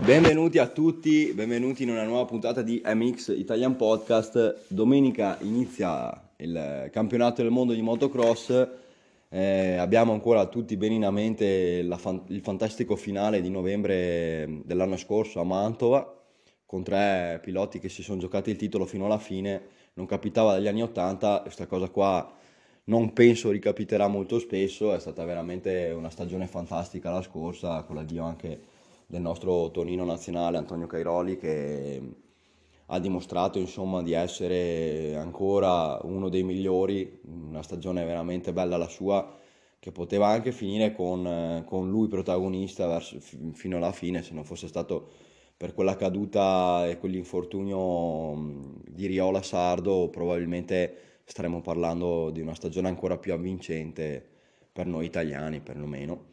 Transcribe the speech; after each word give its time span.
Benvenuti 0.00 0.58
a 0.58 0.66
tutti, 0.66 1.32
benvenuti 1.32 1.84
in 1.84 1.90
una 1.90 2.04
nuova 2.04 2.24
puntata 2.24 2.62
di 2.62 2.82
MX 2.84 3.34
Italian 3.36 3.76
Podcast. 3.76 4.64
Domenica 4.68 5.38
inizia 5.42 6.30
il 6.36 6.88
campionato 6.90 7.42
del 7.42 7.50
mondo 7.50 7.72
di 7.72 7.82
motocross. 7.82 8.68
Eh, 9.28 9.76
abbiamo 9.76 10.12
ancora 10.12 10.46
tutti 10.46 10.76
bene 10.76 10.94
in 10.94 11.08
mente 11.12 11.86
fan- 11.96 12.24
il 12.28 12.40
fantastico 12.40 12.96
finale 12.96 13.40
di 13.40 13.48
novembre 13.48 14.62
dell'anno 14.64 14.96
scorso 14.96 15.40
a 15.40 15.44
Mantova 15.44 16.20
con 16.66 16.82
tre 16.82 17.38
piloti 17.42 17.78
che 17.78 17.88
si 17.88 18.02
sono 18.02 18.18
giocati 18.18 18.50
il 18.50 18.56
titolo 18.56 18.86
fino 18.86 19.04
alla 19.04 19.18
fine. 19.18 19.62
Non 19.94 20.06
capitava 20.06 20.52
dagli 20.52 20.68
anni 20.68 20.82
80, 20.82 21.40
questa 21.42 21.66
cosa 21.66 21.88
qua 21.88 22.40
non 22.84 23.12
penso 23.12 23.50
ricapiterà 23.50 24.08
molto 24.08 24.38
spesso. 24.38 24.94
È 24.94 24.98
stata 24.98 25.24
veramente 25.24 25.92
una 25.94 26.10
stagione 26.10 26.46
fantastica 26.46 27.10
la 27.10 27.22
scorsa, 27.22 27.82
con 27.82 27.96
l'addio 27.96 28.24
anche 28.24 28.70
del 29.12 29.20
nostro 29.20 29.70
Tonino 29.70 30.06
nazionale 30.06 30.56
Antonio 30.56 30.86
Cairoli 30.86 31.36
che 31.36 32.00
ha 32.86 32.98
dimostrato 32.98 33.58
insomma 33.58 34.00
di 34.00 34.14
essere 34.14 35.14
ancora 35.16 35.98
uno 36.04 36.30
dei 36.30 36.42
migliori, 36.42 37.20
una 37.24 37.62
stagione 37.62 38.06
veramente 38.06 38.54
bella 38.54 38.78
la 38.78 38.88
sua 38.88 39.38
che 39.78 39.92
poteva 39.92 40.28
anche 40.28 40.50
finire 40.50 40.94
con, 40.94 41.62
con 41.66 41.90
lui 41.90 42.08
protagonista 42.08 42.86
verso, 42.86 43.20
fino 43.20 43.76
alla 43.76 43.92
fine 43.92 44.22
se 44.22 44.32
non 44.32 44.44
fosse 44.44 44.66
stato 44.66 45.10
per 45.58 45.74
quella 45.74 45.96
caduta 45.96 46.88
e 46.88 46.96
quell'infortunio 46.96 48.80
di 48.88 49.04
Riola 49.04 49.42
Sardo 49.42 50.08
probabilmente 50.08 51.20
staremmo 51.24 51.60
parlando 51.60 52.30
di 52.30 52.40
una 52.40 52.54
stagione 52.54 52.88
ancora 52.88 53.18
più 53.18 53.34
avvincente 53.34 54.26
per 54.72 54.86
noi 54.86 55.04
italiani 55.04 55.60
perlomeno. 55.60 56.31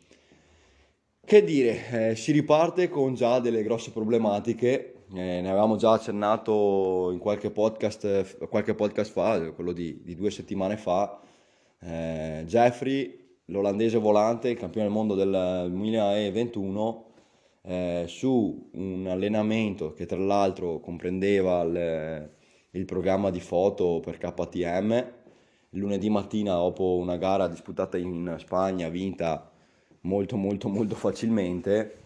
Che 1.30 1.44
dire, 1.44 2.10
eh, 2.10 2.16
si 2.16 2.32
riparte 2.32 2.90
con 2.90 3.14
già 3.14 3.40
delle 3.40 3.62
grosse 3.62 3.92
problematiche, 3.92 5.04
eh, 5.14 5.42
ne 5.42 5.48
avevamo 5.48 5.76
già 5.76 5.92
accennato 5.92 7.12
in 7.12 7.20
qualche 7.20 7.52
podcast, 7.52 8.48
qualche 8.48 8.74
podcast 8.74 9.12
fa, 9.12 9.52
quello 9.52 9.72
di, 9.72 10.02
di 10.02 10.16
due 10.16 10.32
settimane 10.32 10.76
fa. 10.76 11.22
Eh, 11.82 12.46
Jeffrey, 12.48 13.36
l'olandese 13.46 14.00
volante, 14.00 14.56
campione 14.56 14.88
del 14.88 14.96
mondo 14.96 15.14
del 15.14 15.68
2021, 15.70 17.06
eh, 17.62 18.06
su 18.08 18.70
un 18.72 19.06
allenamento 19.06 19.94
che 19.94 20.08
tra 20.08 20.18
l'altro 20.18 20.80
comprendeva 20.80 21.62
il, 21.62 22.32
il 22.72 22.86
programma 22.86 23.30
di 23.30 23.40
foto 23.40 24.00
per 24.04 24.18
KTM, 24.18 25.12
lunedì 25.74 26.10
mattina 26.10 26.56
dopo 26.56 26.96
una 26.96 27.18
gara 27.18 27.48
disputata 27.48 28.00
in 28.00 28.36
Spagna, 28.40 28.90
vinta 28.90 29.52
molto 30.02 30.38
molto 30.38 30.70
molto 30.70 30.96
facilmente, 30.96 31.98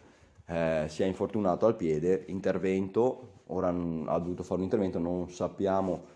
eh, 0.47 0.86
si 0.88 1.03
è 1.03 1.05
infortunato 1.05 1.66
al 1.66 1.75
piede, 1.75 2.25
intervento, 2.27 3.41
ora 3.47 3.69
ha 3.69 4.19
dovuto 4.19 4.44
fare 4.44 4.59
un 4.59 4.63
intervento, 4.63 5.00
non 5.00 5.30
sappiamo, 5.30 6.11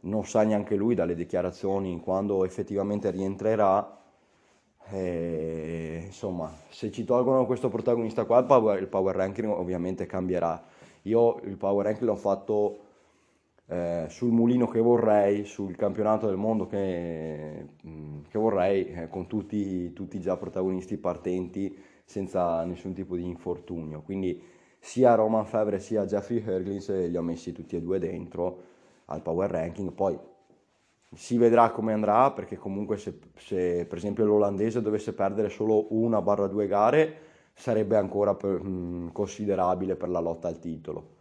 non 0.00 0.24
sa 0.24 0.42
neanche 0.42 0.76
lui 0.76 0.94
dalle 0.94 1.14
dichiarazioni 1.14 2.00
quando 2.00 2.44
effettivamente 2.44 3.10
rientrerà. 3.10 3.96
Eh, 4.90 6.02
insomma, 6.06 6.50
se 6.70 6.90
ci 6.90 7.04
tolgono 7.04 7.44
questo 7.46 7.68
protagonista 7.68 8.24
qua, 8.24 8.38
il 8.38 8.46
power, 8.46 8.80
il 8.80 8.88
power 8.88 9.14
ranking 9.14 9.48
ovviamente 9.50 10.06
cambierà. 10.06 10.62
Io 11.02 11.40
il 11.44 11.56
power 11.56 11.84
ranking 11.86 12.08
l'ho 12.08 12.16
fatto 12.16 12.78
eh, 13.70 14.06
sul 14.08 14.30
mulino 14.30 14.66
che 14.66 14.80
vorrei, 14.80 15.44
sul 15.44 15.76
campionato 15.76 16.26
del 16.26 16.36
mondo 16.36 16.66
che, 16.66 17.66
mm, 17.86 18.20
che 18.30 18.38
vorrei, 18.38 18.86
eh, 18.88 19.08
con 19.08 19.26
tutti, 19.26 19.92
tutti 19.92 20.20
già 20.20 20.36
protagonisti 20.36 20.96
partenti 20.96 21.76
senza 22.04 22.64
nessun 22.64 22.94
tipo 22.94 23.14
di 23.16 23.24
infortunio. 23.24 24.00
Quindi 24.02 24.42
sia 24.78 25.14
Roman 25.14 25.44
Fevre 25.44 25.80
sia 25.80 26.06
Jeffrey 26.06 26.42
Herglins 26.44 26.88
li 27.08 27.16
ho 27.16 27.22
messi 27.22 27.52
tutti 27.52 27.76
e 27.76 27.82
due 27.82 27.98
dentro 27.98 28.62
al 29.06 29.20
power 29.22 29.50
ranking. 29.50 29.92
Poi 29.92 30.18
si 31.14 31.36
vedrà 31.36 31.70
come 31.70 31.92
andrà 31.92 32.30
perché 32.32 32.56
comunque 32.56 32.96
se, 32.96 33.18
se 33.36 33.86
per 33.86 33.98
esempio 33.98 34.24
l'olandese 34.24 34.80
dovesse 34.82 35.12
perdere 35.14 35.48
solo 35.50 35.86
una 35.90 36.22
barra 36.22 36.46
due 36.46 36.66
gare 36.66 37.26
sarebbe 37.54 37.96
ancora 37.96 38.34
per, 38.34 38.62
mh, 38.62 38.68
mm, 38.68 39.08
considerabile 39.08 39.96
per 39.96 40.08
la 40.08 40.20
lotta 40.20 40.48
al 40.48 40.58
titolo 40.58 41.16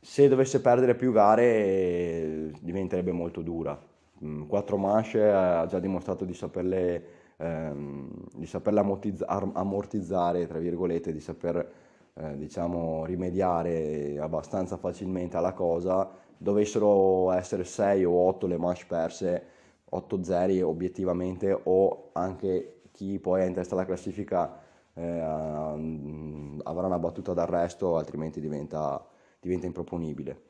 se 0.00 0.28
dovesse 0.28 0.60
perdere 0.60 0.94
più 0.94 1.12
gare 1.12 2.50
diventerebbe 2.60 3.12
molto 3.12 3.42
dura. 3.42 3.78
Mm, 4.24 4.46
quattro 4.46 4.76
manche 4.76 5.22
ha 5.30 5.66
già 5.66 5.78
dimostrato 5.78 6.24
di 6.24 6.34
saperle, 6.34 7.04
ehm, 7.36 8.10
di 8.34 8.46
saperle 8.46 8.80
ammortizzare, 8.80 10.46
tra 10.46 10.58
virgolette, 10.58 11.12
di 11.12 11.20
saper 11.20 11.72
eh, 12.14 12.36
diciamo, 12.36 13.04
rimediare 13.04 14.18
abbastanza 14.18 14.76
facilmente 14.76 15.36
alla 15.36 15.52
cosa. 15.52 16.08
Dovessero 16.36 17.30
essere 17.32 17.64
6 17.64 18.04
o 18.04 18.12
8 18.12 18.46
le 18.46 18.56
manche 18.58 18.84
perse, 18.86 19.42
8 19.90 20.22
zeri 20.24 20.62
obiettivamente, 20.62 21.58
o 21.64 22.10
anche 22.12 22.82
chi 22.92 23.18
poi 23.18 23.42
è 23.42 23.44
in 23.44 23.54
testa 23.54 23.74
alla 23.74 23.84
classifica 23.84 24.58
eh, 24.94 25.02
avrà 25.02 26.86
una 26.86 26.98
battuta 26.98 27.32
d'arresto, 27.34 27.96
altrimenti 27.96 28.40
diventa 28.40 29.02
diventa 29.40 29.66
improponibile. 29.66 30.42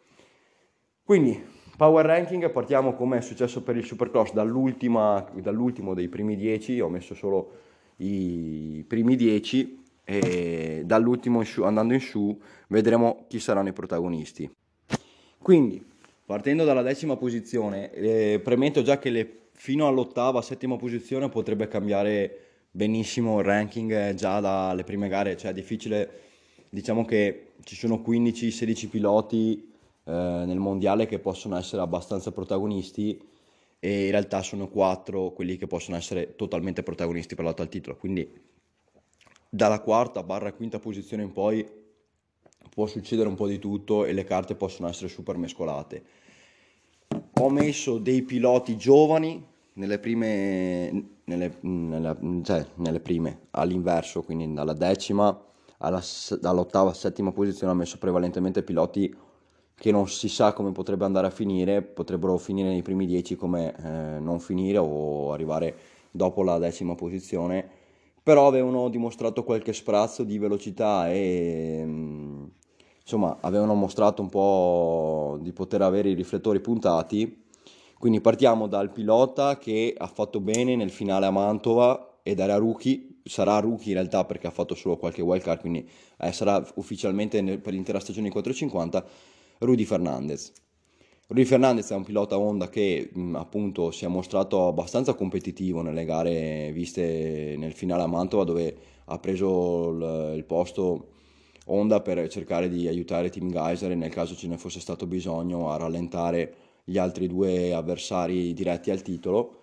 Quindi, 1.02 1.42
power 1.76 2.04
ranking, 2.04 2.50
partiamo 2.50 2.94
come 2.94 3.18
è 3.18 3.20
successo 3.20 3.62
per 3.62 3.76
il 3.76 3.84
Supercross, 3.84 4.32
dall'ultimo 4.32 5.94
dei 5.94 6.08
primi 6.08 6.36
10, 6.36 6.80
ho 6.80 6.88
messo 6.88 7.14
solo 7.14 7.52
i 7.96 8.84
primi 8.86 9.16
10 9.16 9.78
e 10.04 10.82
dall'ultimo 10.84 11.40
in 11.40 11.46
su, 11.46 11.62
andando 11.62 11.94
in 11.94 12.00
su 12.00 12.38
vedremo 12.68 13.24
chi 13.28 13.38
saranno 13.38 13.68
i 13.68 13.72
protagonisti. 13.72 14.50
Quindi, 15.38 15.84
partendo 16.24 16.64
dalla 16.64 16.82
decima 16.82 17.16
posizione, 17.16 17.92
eh, 17.92 18.40
premetto 18.42 18.82
già 18.82 18.98
che 18.98 19.10
le, 19.10 19.38
fino 19.52 19.86
all'ottava, 19.86 20.42
settima 20.42 20.76
posizione 20.76 21.28
potrebbe 21.28 21.68
cambiare 21.68 22.44
benissimo 22.70 23.38
il 23.40 23.44
ranking 23.44 23.92
eh, 23.92 24.14
già 24.14 24.40
dalle 24.40 24.84
prime 24.84 25.08
gare, 25.08 25.36
cioè 25.36 25.50
è 25.50 25.54
difficile, 25.54 26.10
diciamo 26.70 27.04
che 27.04 27.52
ci 27.64 27.74
sono 27.74 28.02
15-16 28.06 28.88
piloti 28.88 29.70
eh, 30.04 30.12
nel 30.12 30.58
mondiale 30.58 31.06
che 31.06 31.18
possono 31.18 31.58
essere 31.58 31.82
abbastanza 31.82 32.30
protagonisti 32.30 33.20
e 33.80 34.04
in 34.04 34.10
realtà 34.10 34.42
sono 34.42 34.68
4 34.68 35.32
quelli 35.32 35.56
che 35.56 35.66
possono 35.66 35.96
essere 35.96 36.36
totalmente 36.36 36.82
protagonisti 36.82 37.34
per 37.34 37.44
la 37.44 37.50
lotta 37.50 37.62
al 37.62 37.68
titolo. 37.68 37.96
Quindi 37.96 38.30
dalla 39.48 39.80
quarta 39.80 40.22
barra 40.22 40.52
quinta 40.52 40.78
posizione 40.78 41.24
in 41.24 41.32
poi 41.32 41.66
può 42.70 42.86
succedere 42.86 43.28
un 43.28 43.34
po' 43.34 43.48
di 43.48 43.58
tutto 43.58 44.04
e 44.04 44.12
le 44.12 44.24
carte 44.24 44.54
possono 44.54 44.88
essere 44.88 45.08
super 45.08 45.36
mescolate. 45.36 46.02
Ho 47.40 47.50
messo 47.50 47.98
dei 47.98 48.22
piloti 48.22 48.76
giovani 48.76 49.44
nelle 49.72 49.98
prime, 49.98 51.18
nelle, 51.24 51.56
nelle, 51.62 52.16
cioè, 52.44 52.64
nelle 52.74 53.00
prime 53.00 53.46
all'inverso, 53.50 54.22
quindi 54.22 54.52
dalla 54.52 54.74
decima 54.74 55.36
alla, 55.82 56.02
dall'ottava 56.40 56.92
settima 56.94 57.32
posizione 57.32 57.72
ha 57.72 57.76
messo 57.76 57.98
prevalentemente 57.98 58.62
piloti 58.62 59.14
che 59.74 59.90
non 59.90 60.08
si 60.08 60.28
sa 60.28 60.52
come 60.52 60.72
potrebbe 60.72 61.06
andare 61.06 61.26
a 61.26 61.30
finire, 61.30 61.80
potrebbero 61.82 62.36
finire 62.36 62.68
nei 62.68 62.82
primi 62.82 63.06
dieci 63.06 63.34
come 63.34 63.74
eh, 63.74 64.20
non 64.20 64.38
finire 64.38 64.76
o 64.78 65.32
arrivare 65.32 65.74
dopo 66.10 66.42
la 66.42 66.58
decima 66.58 66.94
posizione, 66.94 67.66
però 68.22 68.46
avevano 68.46 68.90
dimostrato 68.90 69.42
qualche 69.42 69.72
sprazzo 69.72 70.22
di 70.22 70.36
velocità 70.38 71.10
e 71.10 71.82
mm, 71.82 72.44
insomma 73.00 73.38
avevano 73.40 73.74
mostrato 73.74 74.20
un 74.20 74.28
po' 74.28 75.38
di 75.40 75.52
poter 75.52 75.80
avere 75.80 76.10
i 76.10 76.14
riflettori 76.14 76.60
puntati. 76.60 77.44
Quindi 77.98 78.20
partiamo 78.20 78.66
dal 78.66 78.92
pilota 78.92 79.56
che 79.56 79.94
ha 79.96 80.06
fatto 80.06 80.40
bene 80.40 80.76
nel 80.76 80.90
finale 80.90 81.26
a 81.26 81.30
Mantova 81.30 82.18
ed 82.22 82.38
era 82.38 82.56
rookie 82.56 83.19
sarà 83.30 83.60
rookie 83.60 83.92
in 83.92 83.94
realtà 83.94 84.24
perché 84.24 84.48
ha 84.48 84.50
fatto 84.50 84.74
solo 84.74 84.96
qualche 84.96 85.22
wild 85.22 85.42
card, 85.42 85.60
quindi 85.60 85.88
eh, 86.18 86.32
sarà 86.32 86.62
ufficialmente 86.74 87.40
nel, 87.40 87.60
per 87.60 87.72
l'intera 87.72 88.00
stagione 88.00 88.26
di 88.26 88.32
450, 88.32 89.06
Rudy 89.58 89.84
Fernandez. 89.84 90.52
Rudy 91.28 91.44
Fernandez 91.44 91.88
è 91.90 91.94
un 91.94 92.02
pilota 92.02 92.36
Honda 92.36 92.68
che 92.68 93.08
mh, 93.12 93.36
appunto 93.36 93.92
si 93.92 94.04
è 94.04 94.08
mostrato 94.08 94.66
abbastanza 94.66 95.14
competitivo 95.14 95.80
nelle 95.80 96.04
gare 96.04 96.72
viste 96.72 97.54
nel 97.56 97.72
finale 97.72 98.02
a 98.02 98.08
Mantova 98.08 98.42
dove 98.42 98.76
ha 99.04 99.18
preso 99.20 99.90
il, 99.90 100.32
il 100.38 100.44
posto 100.44 101.12
Honda 101.66 102.00
per 102.00 102.28
cercare 102.28 102.68
di 102.68 102.88
aiutare 102.88 103.30
Team 103.30 103.52
Geyser 103.52 103.94
nel 103.94 104.10
caso 104.10 104.34
ce 104.34 104.48
ne 104.48 104.58
fosse 104.58 104.80
stato 104.80 105.06
bisogno 105.06 105.70
a 105.70 105.76
rallentare 105.76 106.54
gli 106.82 106.98
altri 106.98 107.28
due 107.28 107.72
avversari 107.72 108.52
diretti 108.52 108.90
al 108.90 109.02
titolo. 109.02 109.58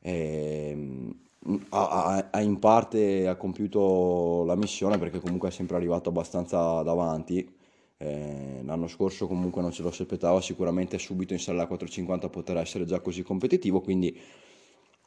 E, 0.00 0.70
ehm, 0.72 1.27
ha, 1.70 2.28
ha, 2.30 2.40
in 2.40 2.58
parte 2.58 3.26
ha 3.28 3.36
compiuto 3.36 4.44
la 4.44 4.56
missione 4.56 4.98
perché 4.98 5.20
comunque 5.20 5.48
è 5.48 5.52
sempre 5.52 5.76
arrivato 5.76 6.08
abbastanza 6.08 6.82
davanti. 6.82 7.56
Eh, 8.00 8.60
l'anno 8.64 8.86
scorso 8.86 9.26
comunque 9.26 9.60
non 9.60 9.72
ce 9.72 9.82
lo 9.82 9.88
aspettava, 9.88 10.40
sicuramente 10.40 10.98
subito 10.98 11.32
in 11.32 11.40
sala 11.40 11.66
450 11.66 12.28
potrà 12.28 12.60
essere 12.60 12.84
già 12.84 13.00
così 13.00 13.22
competitivo, 13.22 13.80
quindi 13.80 14.16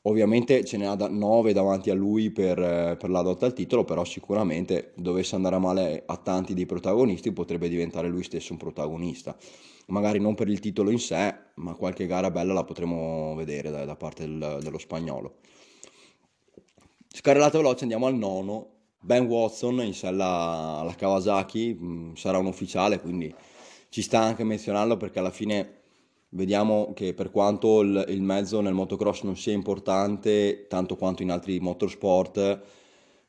Ovviamente 0.06 0.66
ce 0.66 0.78
ne 0.78 0.88
ha 0.88 0.96
9 0.96 1.54
davanti 1.54 1.92
a 1.92 1.94
lui 1.94 2.32
per, 2.32 2.58
per 2.98 3.10
la 3.12 3.22
lotta 3.22 3.46
al 3.46 3.54
titolo, 3.54 3.84
però 3.86 4.04
sicuramente 4.04 4.94
dovesse 4.96 5.36
andare 5.36 5.56
a 5.56 5.60
male 5.60 6.04
a 6.08 6.18
tanti 6.18 6.56
dei 6.56 6.66
protagonisti 6.66 7.32
potrebbe 7.32 7.70
diventare 7.70 8.08
lui 8.08 8.24
stesso 8.24 8.52
un 8.54 8.58
protagonista. 8.58 9.38
Magari 9.88 10.20
non 10.20 10.34
per 10.34 10.48
il 10.50 10.60
titolo 10.60 10.90
in 10.90 10.98
sé, 10.98 11.36
ma 11.56 11.76
qualche 11.76 12.08
gara 12.08 12.32
bella 12.32 12.54
la 12.54 12.64
potremo 12.64 13.36
vedere 13.36 13.70
da, 13.70 13.86
da 13.86 13.96
parte 13.96 14.26
del, 14.26 14.58
dello 14.64 14.80
spagnolo. 14.80 15.36
Scarrellata 17.14 17.58
veloce 17.58 17.84
andiamo 17.84 18.06
al 18.06 18.16
nono. 18.16 18.70
Ben 19.02 19.26
Watson 19.26 19.82
in 19.84 19.94
sella 19.94 20.78
alla 20.80 20.96
Kawasaki, 20.96 21.78
mm, 21.80 22.14
sarà 22.14 22.38
un 22.38 22.46
ufficiale, 22.46 23.02
quindi 23.02 23.34
ci 23.90 24.02
sta 24.02 24.22
anche 24.22 24.46
menzionarlo 24.46 24.96
perché 24.96 25.20
alla 25.20 25.30
fine 25.30 25.82
vediamo 26.30 26.94
che 26.94 27.14
per 27.14 27.30
quanto 27.30 27.82
il, 27.82 28.06
il, 28.08 28.22
mezzo 28.22 28.62
nel 28.62 28.74
motocross 28.74 29.24
non 29.24 29.36
sia 29.36 29.52
importante 29.52 30.68
tanto 30.70 30.96
quanto 30.96 31.22
in 31.22 31.32
altri 31.32 31.60
motorsport, 31.60 32.62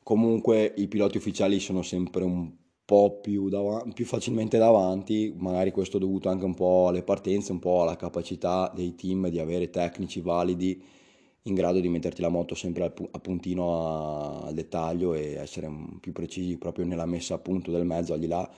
comunque 0.04 0.72
i 0.76 0.86
piloti 0.86 1.16
ufficiali 1.16 1.58
sono 1.58 1.82
sempre 1.82 2.22
un 2.22 2.52
po' 2.84 3.18
più, 3.20 3.48
dav- 3.48 3.92
più 3.94 4.04
facilmente 4.04 4.58
davanti, 4.58 5.34
magari 5.36 5.72
questo 5.72 5.98
dovuto 5.98 6.28
anche 6.28 6.44
un 6.44 6.54
po' 6.54 6.86
alle 6.88 7.02
partenze, 7.02 7.50
un 7.50 7.58
po' 7.58 7.82
alla 7.82 7.96
capacità 7.96 8.70
dei 8.72 8.94
team 8.94 9.28
di 9.28 9.40
avere 9.40 9.70
tecnici 9.70 10.20
validi 10.20 11.00
in 11.44 11.54
grado 11.54 11.80
di 11.80 11.88
metterti 11.88 12.20
la 12.20 12.28
moto 12.28 12.54
sempre 12.54 12.84
a, 12.84 13.18
puntino 13.18 14.44
al 14.44 14.54
dettaglio 14.54 15.14
e 15.14 15.34
essere 15.34 15.68
più 16.00 16.12
precisi 16.12 16.56
proprio 16.56 16.84
nella 16.84 17.06
messa 17.06 17.34
a 17.34 17.38
punto 17.38 17.70
del 17.70 17.84
mezzo, 17.84 18.12
al 18.12 18.20
di 18.20 18.28
là 18.28 18.48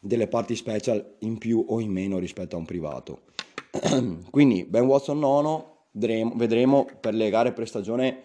delle 0.00 0.28
parti 0.28 0.54
special 0.54 1.16
in 1.20 1.38
più 1.38 1.64
o 1.68 1.80
in 1.80 1.90
meno 1.90 2.18
rispetto 2.18 2.56
a 2.56 2.58
un 2.58 2.64
privato. 2.64 3.22
Quindi 4.30 4.64
Ben 4.64 4.84
Watson 4.84 5.18
nono, 5.18 5.86
vedremo, 5.90 6.86
per 7.00 7.14
le 7.14 7.30
gare 7.30 7.52
pre-stagione 7.52 8.22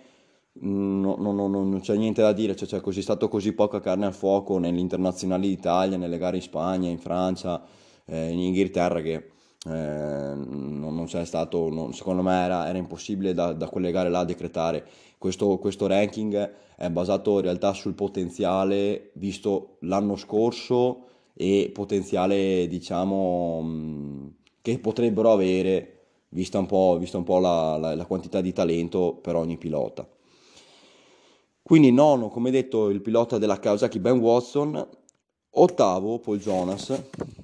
no, 0.54 1.16
no, 1.18 1.32
no, 1.32 1.48
non 1.48 1.80
c'è 1.80 1.96
niente 1.96 2.22
da 2.22 2.34
dire, 2.34 2.56
cioè, 2.56 2.68
c'è 2.68 2.82
così, 2.82 3.02
stato 3.02 3.28
così 3.28 3.54
poca 3.54 3.80
carne 3.80 4.06
al 4.06 4.14
fuoco 4.14 4.58
nelle 4.60 4.80
internazionali 4.80 5.48
d'Italia, 5.48 5.98
nelle 5.98 6.18
gare 6.18 6.38
in 6.38 6.44
Spagna, 6.44 6.90
in 6.90 7.00
Francia, 7.00 7.64
eh, 8.06 8.30
in 8.30 8.40
Inghilterra 8.40 9.02
che 9.02 9.30
eh, 9.66 9.70
non, 10.36 10.94
non, 10.94 11.06
c'è 11.06 11.24
stato, 11.26 11.70
non, 11.70 11.94
secondo 11.94 12.22
me 12.22 12.44
era, 12.44 12.68
era 12.68 12.78
impossibile 12.78 13.34
da, 13.34 13.54
da, 13.54 13.70
quelle 13.70 13.92
gare 13.92 14.10
là 14.10 14.24
decretare. 14.26 14.86
Questo, 15.18 15.58
questo 15.58 15.88
ranking 15.88 16.54
è 16.76 16.90
basato 16.90 17.36
in 17.36 17.42
realtà 17.44 17.72
sul 17.74 17.94
potenziale 17.94 19.12
visto 19.14 19.78
l'anno 19.82 20.18
scorso 20.18 21.06
e 21.34 21.72
potenziale 21.74 22.68
diciamo 22.68 24.32
che 24.62 24.80
potrebbero 24.80 25.32
avere, 25.32 26.00
vista 26.30 26.60
un 26.60 26.66
po', 26.66 26.98
vista 27.00 27.18
un 27.18 27.24
po 27.24 27.40
la, 27.40 27.78
la, 27.78 27.96
la 27.96 28.06
quantità 28.06 28.42
di 28.42 28.52
talento 28.52 29.18
per 29.22 29.36
ogni 29.36 29.58
pilota. 29.58 30.06
Quindi 31.62 31.94
nono, 31.94 32.28
come 32.28 32.52
detto, 32.52 32.90
il 32.90 33.02
pilota 33.02 33.38
della 33.38 33.58
Kawasaki 33.58 34.00
Ben 34.00 34.20
Watson, 34.20 34.86
ottavo 35.52 36.20
Paul 36.20 36.40
Jonas 36.40 37.02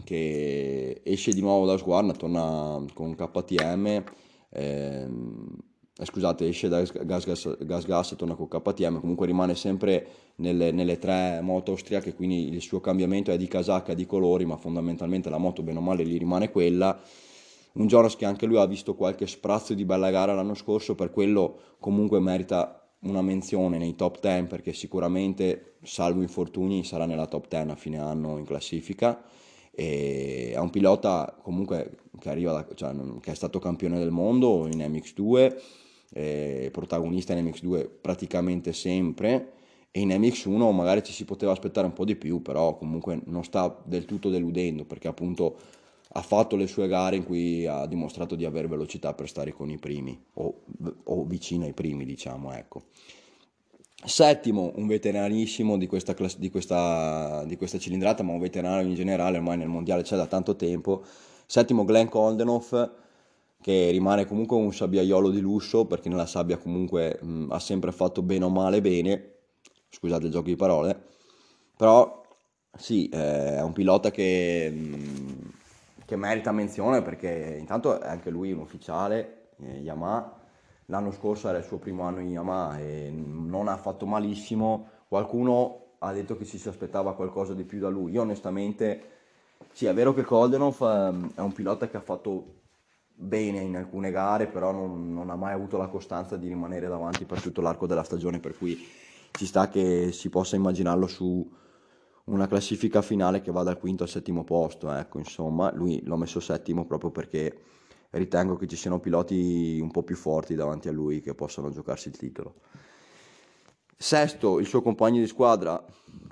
che 0.10 1.02
esce 1.04 1.34
di 1.34 1.40
nuovo 1.40 1.68
da 1.68 1.78
Sguarna, 1.78 2.14
torna 2.14 2.84
con 2.96 3.14
KTM, 3.14 4.04
ehm, 4.50 5.58
eh, 6.00 6.06
scusate, 6.06 6.48
esce 6.48 6.68
da 6.68 6.82
Gas 6.82 7.26
Gas, 7.26 7.58
Gas 7.60 7.86
Gas 7.86 8.12
e 8.14 8.16
torna 8.16 8.34
con 8.34 8.48
KTM, 8.48 9.00
comunque 9.02 9.28
rimane 9.28 9.54
sempre 9.54 10.08
nelle, 10.38 10.72
nelle, 10.72 10.98
tre 10.98 11.42
moto 11.44 11.72
austriache, 11.72 12.16
quindi 12.16 12.50
il 12.52 12.62
suo 12.62 12.80
cambiamento 12.80 13.30
è 13.30 13.38
di 13.38 13.48
casacca, 13.48 13.94
di 13.94 14.08
colori, 14.08 14.46
ma 14.46 14.58
fondamentalmente 14.58 15.30
la 15.30 15.38
moto 15.38 15.62
bene 15.62 15.78
o 15.78 15.82
male 15.82 16.04
gli 16.04 16.18
rimane 16.18 16.50
quella. 16.50 17.00
Un 17.74 17.86
Jonas 17.86 18.16
che 18.16 18.26
anche 18.26 18.48
lui 18.48 18.58
ha 18.58 18.66
visto 18.66 18.96
qualche 18.96 19.28
sprazzo 19.28 19.76
di 19.76 19.86
bella 19.86 20.10
gara 20.10 20.34
l'anno 20.34 20.56
scorso, 20.56 20.96
per 20.96 21.12
quello 21.12 21.76
comunque 21.80 22.20
merita 22.20 22.94
una 23.02 23.22
menzione 23.22 23.78
nei 23.78 23.96
top 23.96 24.20
10 24.20 24.48
perché 24.48 24.74
sicuramente, 24.74 25.76
salvo 25.84 26.24
infortuni, 26.24 26.84
sarà 26.84 27.06
nella 27.06 27.28
top 27.28 27.48
10 27.48 27.70
a 27.70 27.76
fine 27.76 28.00
anno 28.00 28.40
in 28.40 28.46
classifica. 28.46 29.24
E 29.80 30.52
è 30.54 30.60
un 30.60 30.70
pilota 30.72 31.38
comunque 31.42 32.00
che, 32.20 32.42
da, 32.42 32.68
cioè, 32.76 32.94
che 33.22 33.32
è 33.32 33.36
stato 33.36 33.60
campione 33.60 33.98
del 33.98 34.12
mondo 34.12 34.68
in 34.68 34.80
MX2 34.80 35.56
eh, 36.12 36.70
protagonista 36.74 37.34
in 37.34 37.46
MX2 37.46 37.88
praticamente 38.02 38.74
sempre 38.74 39.54
e 39.92 40.02
in 40.02 40.10
MX1 40.10 40.74
magari 40.74 41.02
ci 41.02 41.14
si 41.14 41.24
poteva 41.24 41.54
aspettare 41.54 41.88
un 41.88 41.94
po' 41.94 42.04
di 42.04 42.18
più, 42.18 42.42
però 42.42 42.76
comunque 42.76 43.22
non 43.28 43.46
sta 43.46 43.82
del 43.86 44.04
tutto 44.04 44.30
deludendo 44.30 44.84
perché 44.84 45.08
appunto 45.08 45.58
ha 46.12 46.22
fatto 46.22 46.58
le 46.58 46.68
sue 46.68 46.90
gare 46.90 47.16
in 47.16 47.24
cui 47.24 47.66
ha 47.66 47.86
dimostrato 47.86 48.36
di 48.36 48.44
avere 48.44 48.68
velocità 48.68 49.14
per 49.14 49.30
stare 49.30 49.54
con 49.54 49.70
i 49.70 49.78
primi 49.78 50.20
o, 50.34 50.62
o 51.06 51.24
vicino 51.24 51.64
ai 51.64 51.74
primi, 51.74 52.04
diciamo, 52.04 52.52
ecco. 52.52 52.84
Settimo, 54.02 54.72
un 54.76 54.88
veteranissimo 54.88 55.78
di 55.78 55.86
questa, 55.86 56.14
class- 56.14 56.38
di, 56.38 56.50
questa, 56.50 57.44
di 57.46 57.58
questa 57.58 57.78
cilindrata, 57.78 58.24
ma 58.24 58.32
un 58.32 58.40
veterano 58.40 58.82
in 58.82 58.96
generale, 58.96 59.38
ormai 59.38 59.58
nel 59.58 59.68
mondiale 59.68 60.04
c'è 60.04 60.16
da 60.16 60.26
tanto 60.26 60.56
tempo. 60.56 61.04
Settimo, 61.46 61.84
Glenn 61.84 62.08
Koldenhoff, 62.08 62.90
che 63.62 63.90
rimane 63.92 64.26
comunque 64.26 64.56
un 64.58 64.74
sabbiaiolo 64.74 65.30
di 65.30 65.42
lusso 65.42 65.86
perché 65.86 66.08
nella 66.10 66.26
sabbia 66.26 66.58
comunque 66.58 67.20
mh, 67.22 67.48
ha 67.52 67.60
sempre 67.60 67.92
fatto 67.92 68.22
bene 68.22 68.46
o 68.46 68.50
male 68.50 68.82
bene, 68.82 69.34
scusate 69.90 70.26
il 70.26 70.32
gioco 70.32 70.48
di 70.48 70.56
parole, 70.56 70.98
però 71.76 72.24
sì, 72.78 73.10
eh, 73.10 73.56
è 73.58 73.62
un 73.62 73.74
pilota 73.74 74.12
che, 74.12 74.70
mh, 74.70 75.52
che, 76.06 76.16
merita 76.16 76.52
menzione 76.52 77.02
perché 77.02 77.58
intanto 77.60 78.00
è 78.00 78.08
anche 78.08 78.30
lui 78.30 78.52
un 78.54 78.60
ufficiale 78.60 79.50
eh, 79.62 79.80
Yamaha, 79.80 80.39
l'anno 80.90 81.12
scorso 81.12 81.50
era 81.50 81.58
il 81.58 81.64
suo 81.64 81.78
primo 81.78 82.04
anno 82.04 82.20
in 82.20 82.30
Yamaha 82.30 82.80
e 82.80 83.12
non 83.12 83.68
ha 83.68 83.78
fatto 83.78 84.06
malissimo, 84.06 84.88
qualcuno 85.08 85.96
ha 86.00 86.12
detto 86.12 86.38
che 86.38 86.46
si, 86.46 86.58
si 86.58 86.68
aspettava 86.68 87.16
qualcosa 87.16 87.54
di 87.54 87.64
più 87.64 87.80
da 87.80 87.90
lui, 87.90 88.12
io 88.12 88.22
onestamente 88.22 89.18
sì 89.72 89.86
è 89.86 89.94
vero 89.94 90.14
che 90.14 90.24
Koldenov 90.24 90.82
eh, 90.82 91.36
è 91.36 91.42
un 91.42 91.54
pilota 91.54 91.90
che 91.90 91.98
ha 91.98 92.02
fatto 92.02 92.58
bene 93.14 93.60
in 93.60 93.76
alcune 93.76 94.12
gare, 94.12 94.48
però 94.48 94.72
non, 94.72 95.14
non, 95.14 95.30
ha 95.30 95.36
mai 95.36 95.54
avuto 95.54 95.78
la 95.78 95.88
costanza 95.88 96.38
di 96.38 96.48
rimanere 96.48 96.88
davanti 96.88 97.26
per 97.26 97.42
tutto 97.42 97.62
l'arco 97.62 97.86
della 97.86 98.04
stagione, 98.04 98.40
per 98.40 98.58
cui 98.58 98.78
ci 99.32 99.46
sta 99.46 99.68
che 99.68 100.12
si 100.12 100.30
possa 100.30 100.56
immaginarlo 100.56 101.06
su 101.06 101.58
una 102.26 102.48
classifica 102.48 103.02
finale 103.02 103.42
che 103.42 103.52
va 103.52 103.64
dal 103.64 103.78
quinto 103.78 104.04
al 104.04 104.10
settimo 104.10 104.44
posto, 104.44 104.92
ecco, 104.92 105.18
insomma, 105.18 105.72
lui 105.74 106.02
l'ho 106.04 106.16
messo 106.16 106.40
settimo 106.40 106.86
proprio 106.86 107.12
perché 107.12 107.62
ritengo 108.12 108.56
che 108.56 108.68
ci 108.68 108.76
siano 108.76 109.00
piloti 109.00 109.80
un 109.82 109.92
po' 109.92 110.04
più 110.04 110.16
forti 110.16 110.56
davanti 110.56 110.88
a 110.88 110.92
lui 110.92 111.22
che 111.22 111.34
possano 111.34 111.72
giocarsi 111.72 112.10
il 112.10 112.18
titolo. 112.18 112.56
Sesto, 113.96 114.60
il 114.60 114.66
suo 114.66 114.82
compagno 114.82 115.20
di 115.20 115.28
squadra, 115.28 115.84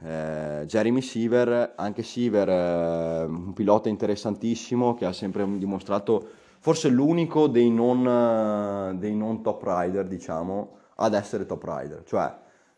eh, 0.02 0.64
Jeremy 0.66 1.02
Siever, 1.02 1.74
anche 1.76 2.02
Siever, 2.02 2.48
eh, 2.48 3.24
un 3.26 3.52
pilota 3.54 3.90
interessantissimo 3.90 4.94
che 4.94 5.06
ha 5.06 5.12
sempre 5.12 5.46
dimostrato 5.58 6.30
forse 6.60 6.88
l'unico 6.88 7.48
dei 7.48 7.70
non, 7.70 8.98
dei 8.98 9.16
non 9.16 9.42
top 9.42 9.64
rider, 9.66 10.08
diciamo, 10.08 10.78
ad 10.96 11.14
essere 11.14 11.46
top 11.46 11.64
rider, 11.64 12.04
cioè 12.06 12.34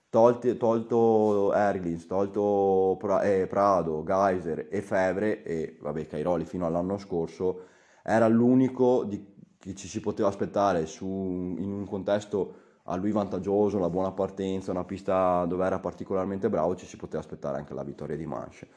tolti, 0.10 0.58
tolto 0.58 1.54
Erlins, 1.54 2.08
tolto 2.08 2.98
pra, 3.00 3.22
eh, 3.22 3.48
Prado, 3.48 4.04
Geyser 4.04 4.68
e 4.70 4.82
Fevre 4.82 5.44
e 5.44 5.78
vabbè 5.80 6.08
Cairoli 6.08 6.46
fino 6.46 6.66
all'anno 6.66 6.98
scorso, 6.98 7.66
era 8.10 8.28
l'unico 8.28 9.04
di, 9.04 9.24
che 9.60 9.76
ci 9.76 9.88
si 9.88 10.00
poteva 10.00 10.30
aspettare 10.30 10.88
su, 10.88 11.06
in 11.06 11.72
un 11.72 11.86
contesto 11.86 12.68
a 12.84 12.96
lui 12.96 13.12
vantaggioso, 13.12 13.78
una 13.78 13.90
buona 13.90 14.12
partenza, 14.12 14.72
una 14.72 14.84
pista 14.84 15.46
dove 15.46 15.64
era 15.64 15.78
particolarmente 15.78 16.50
bravo, 16.50 16.76
ci 16.76 16.88
si 16.88 16.98
poteva 16.98 17.22
aspettare 17.22 17.58
anche 17.58 17.76
la 17.76 17.84
vittoria 17.84 18.18
di 18.18 18.26
Manche, 18.26 18.68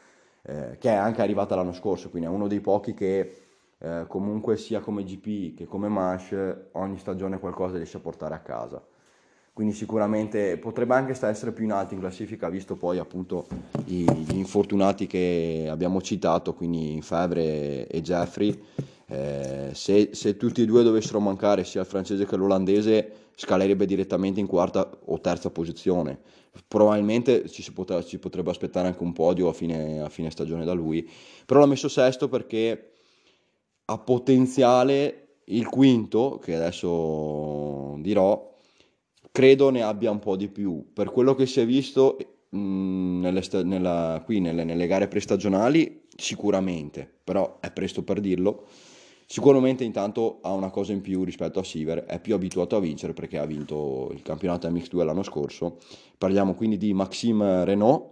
eh, 0.43 0.77
che 0.79 0.91
è 0.91 0.95
anche 0.95 1.23
arrivata 1.23 1.55
l'anno 1.55 1.73
scorso, 1.73 2.11
quindi 2.11 2.29
è 2.29 2.31
uno 2.31 2.47
dei 2.47 2.61
pochi 2.61 2.93
che 2.93 3.37
eh, 3.79 4.05
comunque 4.07 4.59
sia 4.59 4.81
come 4.81 5.03
GP 5.03 5.57
che 5.57 5.65
come 5.65 5.89
Mash 5.89 6.37
ogni 6.73 6.99
stagione 6.99 7.39
qualcosa 7.39 7.77
riesce 7.77 7.97
a 7.97 8.01
portare 8.01 8.35
a 8.35 8.41
casa. 8.41 8.85
Quindi 9.55 9.75
sicuramente 9.75 10.57
potrebbe 10.57 10.95
anche 10.95 11.12
essere 11.27 11.53
più 11.53 11.65
in 11.65 11.73
alto 11.73 11.93
in 11.93 12.01
classifica, 12.01 12.49
visto 12.49 12.75
poi 12.77 12.99
appunto 12.99 13.47
gli 13.85 14.07
infortunati 14.33 15.07
che 15.07 15.69
abbiamo 15.71 16.01
citato, 16.01 16.55
quindi 16.55 17.01
Fevre 17.03 17.87
e 17.87 18.01
Jeffrey. 18.01 18.59
Eh, 19.12 19.75
se, 19.75 20.11
se, 20.12 20.37
tutti 20.38 20.62
e 20.62 20.64
due 20.64 20.83
dovessero 20.83 21.21
mancare, 21.21 21.64
sia 21.64 21.83
il 21.83 21.87
francese 21.87 22.25
che 22.25 22.37
l'olandese, 22.37 23.12
scalerebbe 23.35 23.85
direttamente 23.85 24.40
in 24.40 24.47
quarta 24.47 24.90
o 25.07 25.21
terza 25.21 25.50
posizione. 25.50 26.19
Probabilmente 26.66 27.49
ci, 27.49 27.71
potrebbe, 27.73 28.04
ci 28.04 28.19
potrebbe 28.19 28.50
aspettare 28.50 28.88
anche 28.88 29.02
un 29.02 29.12
podio 29.12 29.49
a 29.49 29.52
fine, 29.52 30.00
a 30.00 30.09
fine 30.09 30.31
stagione 30.31 30.64
da 30.64 30.73
lui, 30.73 31.09
però 31.45 31.61
l'ho 31.61 31.66
messo 31.66 31.88
sesto 31.88 32.28
perché 32.28 32.92
ha 33.85 33.99
potenziale 33.99 35.40
il 35.47 35.66
quinto, 35.66 36.38
che 36.42 36.54
adesso 36.54 37.97
dirò, 37.99 38.57
credo 39.31 39.71
ne 39.71 39.83
abbia 39.83 40.11
un 40.11 40.21
po' 40.21 40.37
di 40.37 40.49
più. 40.49 40.90
Per 40.92 41.11
quello 41.11 41.35
che 41.35 41.45
si 41.45 41.61
è 41.61 41.66
visto 41.66 42.16
mm, 42.57 43.21
nelle, 43.21 43.42
nella, 43.64 44.23
qui 44.25 44.40
nelle, 44.40 44.64
nelle 44.64 44.87
gare 44.87 45.09
prestagionali, 45.09 46.04
sicuramente, 46.16 47.11
però 47.25 47.59
è 47.61 47.71
presto 47.71 48.02
per 48.02 48.21
dirlo. 48.21 48.66
Sicuramente 49.33 49.83
intanto 49.83 50.41
ha 50.43 50.53
una 50.53 50.69
cosa 50.69 50.93
in 50.93 51.01
più 51.01 51.25
rispetto 51.25 51.59
a 51.59 51.65
Siver, 51.65 52.05
è 52.05 52.21
più 52.21 52.35
abituato 52.35 52.77
a 52.77 52.81
vincere 52.81 53.15
perché 53.15 53.39
ha 53.39 53.47
vinto 53.47 54.11
il 54.12 54.21
campionato 54.21 54.69
MX2 54.69 55.05
l'anno 55.05 55.23
scorso. 55.23 55.79
Parliamo 56.19 56.53
quindi 56.53 56.77
di 56.77 56.93
Maxime 56.93 57.65
Renault 57.65 58.11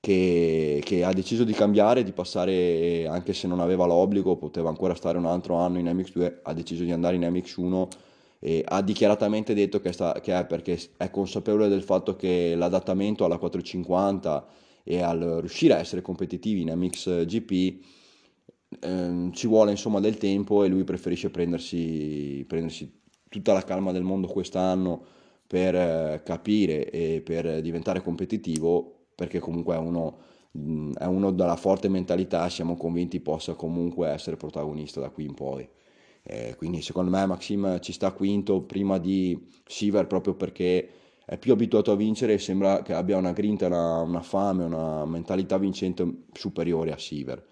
che, 0.00 0.80
che, 0.82 1.04
ha 1.04 1.12
deciso 1.12 1.44
di 1.44 1.52
cambiare, 1.52 2.02
di 2.02 2.12
passare, 2.12 3.06
anche 3.06 3.34
se 3.34 3.48
non 3.48 3.60
aveva 3.60 3.84
l'obbligo, 3.84 4.36
poteva 4.36 4.70
ancora 4.70 4.94
stare 4.94 5.18
un 5.18 5.26
altro 5.26 5.56
anno 5.56 5.78
in 5.78 5.84
MX2, 5.84 6.38
ha 6.44 6.54
deciso 6.54 6.84
di 6.84 6.92
andare 6.92 7.16
in 7.16 7.22
MX1 7.22 7.88
e 8.38 8.64
ha 8.66 8.80
dichiaratamente 8.80 9.52
detto 9.52 9.78
che, 9.82 9.92
sta, 9.92 10.22
che 10.22 10.38
è 10.38 10.46
perché 10.46 10.80
è 10.96 11.10
consapevole 11.10 11.68
del 11.68 11.82
fatto 11.82 12.16
che 12.16 12.54
l'adattamento 12.54 13.26
alla 13.26 13.36
450 13.36 14.46
e 14.84 15.02
al 15.02 15.20
riuscire 15.40 15.74
a 15.74 15.80
essere 15.80 16.00
competitivi 16.00 16.62
in 16.62 16.72
MXGP 16.74 17.98
ehm, 18.80 19.32
ci 19.32 19.46
vuole 19.46 19.70
insomma 19.70 20.00
del 20.00 20.16
tempo 20.16 20.64
e 20.64 20.68
lui 20.68 20.84
preferisce 20.84 21.30
prendersi, 21.30 22.44
prendersi 22.46 23.00
tutta 23.28 23.52
la 23.52 23.62
calma 23.62 23.92
del 23.92 24.02
mondo 24.02 24.26
quest'anno 24.28 25.04
per 25.46 25.74
eh, 25.74 26.22
capire 26.24 26.90
e 26.90 27.22
per 27.24 27.60
diventare 27.60 28.02
competitivo 28.02 29.06
perché 29.14 29.38
comunque 29.38 29.74
è 29.74 29.78
uno, 29.78 30.18
è 30.96 31.04
uno 31.04 31.30
dalla 31.32 31.56
forte 31.56 31.88
mentalità 31.88 32.48
siamo 32.48 32.76
convinti 32.76 33.20
possa 33.20 33.54
comunque 33.54 34.08
essere 34.08 34.36
protagonista 34.36 35.00
da 35.00 35.10
qui 35.10 35.24
in 35.24 35.34
poi 35.34 35.68
eh, 36.22 36.54
quindi 36.56 36.82
secondo 36.82 37.10
me 37.10 37.26
Maxim 37.26 37.80
ci 37.80 37.92
sta 37.92 38.12
quinto 38.12 38.62
prima 38.62 38.98
di 38.98 39.48
Siver 39.66 40.06
proprio 40.06 40.34
perché 40.34 40.88
è 41.24 41.38
più 41.38 41.52
abituato 41.52 41.92
a 41.92 41.96
vincere 41.96 42.34
e 42.34 42.38
sembra 42.38 42.82
che 42.82 42.92
abbia 42.92 43.16
una 43.16 43.32
grinta, 43.32 43.66
una, 43.66 44.00
una 44.00 44.20
fame, 44.20 44.64
una 44.64 45.04
mentalità 45.06 45.58
vincente 45.58 46.24
superiore 46.32 46.90
a 46.90 46.98
Siver. 46.98 47.49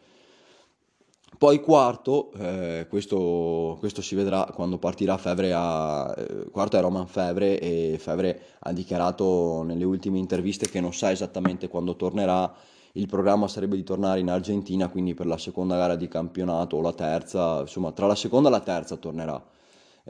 Poi 1.37 1.61
quarto, 1.61 2.33
eh, 2.33 2.87
questo, 2.89 3.77
questo, 3.79 4.03
si 4.03 4.17
vedrà 4.17 4.45
quando 4.53 4.79
partirà 4.79 5.17
Fevre 5.19 5.53
a... 5.55 6.13
Eh, 6.17 6.51
quarto 6.51 6.77
è 6.77 6.81
Roman 6.81 7.07
Fevre 7.07 7.61
e 7.61 7.97
Fevre 8.01 8.41
ha 8.59 8.73
dichiarato 8.73 9.63
nelle 9.63 9.85
ultime 9.85 10.19
interviste 10.19 10.69
che 10.69 10.81
non 10.81 10.93
sa 10.93 11.13
esattamente 11.13 11.69
quando 11.69 11.95
tornerà. 11.95 12.53
Il 12.93 13.07
programma 13.07 13.47
sarebbe 13.47 13.77
di 13.77 13.85
tornare 13.85 14.19
in 14.19 14.31
Argentina, 14.31 14.89
quindi 14.89 15.15
per 15.15 15.27
la 15.27 15.39
seconda 15.39 15.77
gara 15.77 15.95
di 15.95 16.09
campionato 16.09 16.77
o 16.77 16.81
la 16.81 16.93
terza, 16.93 17.61
insomma 17.61 17.93
tra 17.93 18.07
la 18.07 18.17
seconda 18.17 18.49
e 18.49 18.53
la 18.53 18.61
terza 18.61 18.97
tornerà. 18.97 19.41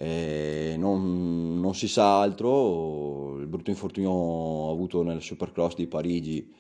Non, 0.01 1.61
non, 1.61 1.75
si 1.75 1.89
sa 1.89 2.21
altro, 2.21 3.39
il 3.39 3.47
brutto 3.49 3.71
infortunio 3.71 4.71
avuto 4.71 5.03
nel 5.03 5.21
Supercross 5.21 5.75
di 5.75 5.89
Parigi 5.89 6.55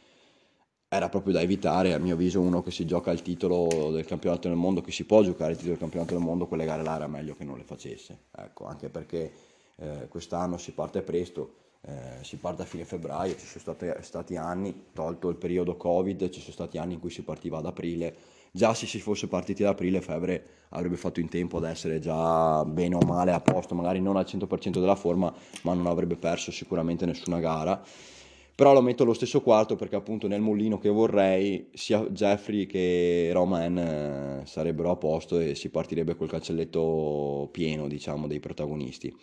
era 0.88 1.10
proprio 1.10 1.34
da 1.34 1.42
evitare, 1.42 1.92
a 1.92 1.98
mio 1.98 2.14
avviso 2.14 2.40
uno 2.40 2.62
che 2.62 2.70
si 2.70 2.86
gioca 2.86 3.10
il 3.10 3.20
titolo 3.20 3.90
del 3.90 4.06
campionato 4.06 4.48
del 4.48 4.56
mondo, 4.56 4.80
che 4.80 4.90
si 4.90 5.04
può 5.04 5.22
giocare 5.22 5.50
il 5.50 5.56
titolo 5.56 5.74
del 5.74 5.82
campionato 5.82 6.14
del 6.14 6.22
mondo, 6.22 6.46
quelle 6.46 6.64
gare 6.64 6.82
là 6.82 6.96
era 6.96 7.06
meglio 7.06 7.34
che 7.34 7.44
non 7.44 7.58
le 7.58 7.64
facesse, 7.64 8.24
ecco, 8.34 8.64
anche 8.64 8.88
perché 8.88 9.30
eh, 9.76 10.08
quest'anno 10.08 10.56
si 10.56 10.72
parte 10.72 11.02
presto, 11.02 11.54
eh, 11.82 12.22
si 12.22 12.36
parte 12.38 12.62
a 12.62 12.64
fine 12.64 12.86
febbraio, 12.86 13.36
ci 13.36 13.44
sono 13.44 13.60
stati, 13.60 13.86
stati 14.00 14.36
anni, 14.36 14.86
tolto 14.94 15.28
il 15.28 15.36
periodo 15.36 15.76
Covid, 15.76 16.30
ci 16.30 16.40
sono 16.40 16.54
stati 16.54 16.78
anni 16.78 16.94
in 16.94 17.00
cui 17.00 17.10
si 17.10 17.22
partiva 17.22 17.58
ad 17.58 17.66
aprile, 17.66 18.16
già 18.50 18.72
se 18.72 18.86
si 18.86 18.98
fosse 18.98 19.28
partiti 19.28 19.62
ad 19.62 19.68
aprile 19.68 20.00
Febbre 20.00 20.46
avrebbe 20.70 20.96
fatto 20.96 21.20
in 21.20 21.28
tempo 21.28 21.58
ad 21.58 21.64
essere 21.64 21.98
già 21.98 22.64
bene 22.64 22.94
o 22.94 23.00
male 23.00 23.32
a 23.32 23.40
posto, 23.40 23.74
magari 23.74 24.00
non 24.00 24.16
al 24.16 24.24
100% 24.26 24.80
della 24.80 24.94
forma, 24.94 25.30
ma 25.62 25.74
non 25.74 25.86
avrebbe 25.86 26.16
perso 26.16 26.50
sicuramente 26.50 27.04
nessuna 27.04 27.40
gara 27.40 27.84
però 28.58 28.72
lo 28.72 28.82
metto 28.82 29.04
allo 29.04 29.12
stesso 29.12 29.40
quarto 29.40 29.76
perché 29.76 29.94
appunto 29.94 30.26
nel 30.26 30.40
mulino 30.40 30.78
che 30.78 30.88
vorrei 30.88 31.68
sia 31.74 32.00
Jeffrey 32.10 32.66
che 32.66 33.30
Roman 33.32 33.78
eh, 33.78 34.46
sarebbero 34.46 34.90
a 34.90 34.96
posto 34.96 35.38
e 35.38 35.54
si 35.54 35.70
partirebbe 35.70 36.16
col 36.16 36.28
cancelletto 36.28 37.48
pieno 37.52 37.86
diciamo 37.86 38.26
dei 38.26 38.40
protagonisti. 38.40 39.16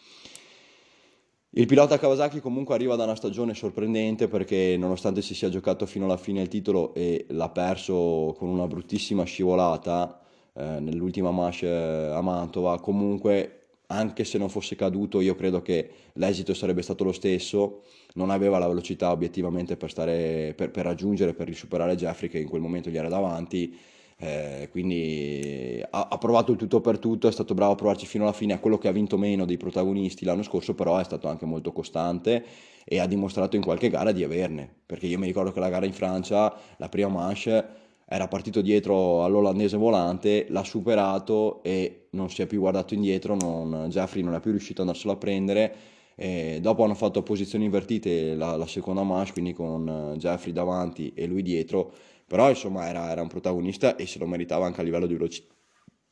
Il 1.50 1.66
pilota 1.66 2.00
Kawasaki 2.00 2.40
comunque 2.40 2.76
arriva 2.76 2.96
da 2.96 3.04
una 3.04 3.18
stagione 3.18 3.54
sorprendente 3.54 4.30
perché 4.30 4.78
nonostante 4.78 5.22
si 5.22 5.36
sia 5.36 5.50
giocato 5.50 5.86
fino 5.86 6.06
alla 6.06 6.16
fine 6.16 6.42
il 6.42 6.48
titolo 6.48 6.94
e 6.94 7.26
l'ha 7.28 7.50
perso 7.50 8.34
con 8.38 8.48
una 8.48 8.68
bruttissima 8.68 9.26
scivolata 9.26 10.18
eh, 10.54 10.80
nell'ultima 10.80 11.32
manche 11.32 11.68
a 11.68 12.22
Mantova, 12.22 12.80
comunque 12.80 13.65
anche 13.88 14.24
se 14.24 14.38
non 14.38 14.50
fosse 14.50 14.76
caduto 14.76 15.22
io 15.22 15.36
credo 15.36 15.62
che 15.62 15.90
l'esito 16.14 16.54
sarebbe 16.54 16.82
stato 16.82 17.04
lo 17.04 17.12
stesso. 17.12 17.84
Non 18.16 18.30
aveva 18.30 18.58
la 18.58 18.68
velocità 18.68 19.12
obiettivamente 19.12 19.78
per, 19.78 19.90
stare, 19.90 20.54
per, 20.56 20.72
per 20.72 20.86
raggiungere, 20.86 21.34
per 21.34 21.48
risuperare 21.48 21.96
Jeffrey 21.96 22.30
che 22.30 22.40
in 22.40 22.48
quel 22.48 22.62
momento 22.62 22.90
gli 22.90 22.98
era 22.98 23.10
davanti, 23.10 23.78
eh, 24.18 24.70
quindi 24.72 25.84
ha, 25.90 26.08
ha, 26.10 26.18
provato 26.18 26.52
il 26.52 26.58
tutto 26.58 26.80
per 26.80 27.00
tutto, 27.00 27.28
è 27.28 27.32
stato 27.32 27.54
bravo 27.54 27.74
a 27.74 27.76
provarci 27.76 28.06
fino 28.06 28.24
alla 28.24 28.34
fine, 28.34 28.54
a 28.54 28.60
quello 28.60 28.78
che 28.78 28.88
ha 28.88 28.92
vinto 28.94 29.18
meno 29.18 29.46
dei 29.46 29.58
protagonisti 29.58 30.24
l'anno 30.24 30.44
scorso, 30.44 30.74
però 30.74 30.98
è 30.98 31.04
stato 31.04 31.28
anche 31.28 31.46
molto 31.46 31.74
costante 31.74 32.44
e 32.86 33.00
ha 33.00 33.08
dimostrato 33.08 33.56
in 33.56 33.62
qualche 33.64 33.90
gara 33.90 34.12
di 34.12 34.24
averne, 34.24 34.70
perché 34.86 35.08
io 35.08 35.20
mi 35.20 35.26
ricordo 35.26 35.52
che 35.52 35.60
la 35.60 35.70
gara 35.70 35.86
in 35.86 35.94
Francia, 35.94 36.56
la 36.78 36.88
prima 36.88 37.10
manche, 37.10 37.84
era 38.08 38.28
partito 38.28 38.62
dietro 38.62 39.24
all'olandese 39.24 39.78
volante, 39.78 40.46
l'ha 40.50 40.64
superato 40.64 41.64
e 41.64 42.05
non 42.16 42.30
si 42.30 42.42
è 42.42 42.48
più 42.48 42.60
guardato 42.60 42.94
indietro, 42.94 43.36
non, 43.36 43.88
Jeffrey 43.90 44.24
non 44.24 44.34
è 44.34 44.40
più 44.40 44.52
riuscito 44.52 44.82
ad 44.82 44.88
andarselo 44.88 45.14
a 45.14 45.18
prendere 45.18 45.76
e 46.16 46.60
dopo 46.62 46.84
hanno 46.84 46.96
fatto 46.96 47.22
posizioni 47.24 47.66
invertite 47.66 48.36
la, 48.36 48.56
la 48.56 48.68
seconda 48.68 49.04
manche, 49.04 49.34
quindi 49.34 49.54
con 49.54 50.14
eh, 50.14 50.18
Jeffrey 50.18 50.54
davanti 50.54 51.12
e 51.14 51.28
lui 51.28 51.42
dietro, 51.42 51.94
però 52.26 52.50
insomma 52.50 52.88
era, 52.88 53.12
era 53.12 53.22
un 53.22 53.28
protagonista 53.28 53.96
e 53.96 54.08
se 54.08 54.18
lo 54.18 54.26
meritava 54.26 54.66
anche 54.66 54.80
a 54.80 54.84
livello 54.84 55.06
di, 55.06 55.14
veloci- 55.14 55.46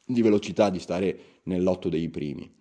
di 0.06 0.22
velocità 0.22 0.70
di 0.70 0.80
stare 0.80 1.20
nell'otto 1.44 1.90
dei 1.90 2.10
primi. 2.10 2.54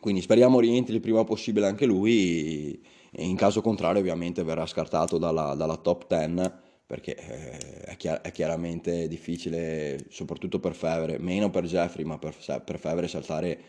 Quindi 0.00 0.20
speriamo 0.20 0.60
rientri 0.60 0.94
il 0.94 1.00
prima 1.00 1.24
possibile 1.24 1.66
anche 1.66 1.86
lui 1.86 2.80
e 3.10 3.24
in 3.24 3.36
caso 3.36 3.60
contrario 3.60 4.00
ovviamente 4.00 4.44
verrà 4.44 4.66
scartato 4.66 5.18
dalla, 5.18 5.54
dalla 5.54 5.76
top 5.76 6.06
10 6.06 6.52
perché 6.86 7.14
eh, 7.16 7.80
è, 7.82 7.96
chiar- 7.96 8.20
è, 8.20 8.30
chiaramente 8.30 9.08
difficile, 9.08 10.04
soprattutto 10.10 10.60
per 10.60 10.74
Fevere, 10.74 11.18
meno 11.18 11.50
per 11.50 11.64
Jeffrey, 11.64 12.04
ma 12.04 12.18
per, 12.18 12.34
per 12.64 12.78
Fevere 12.78 13.08
saltare 13.08 13.60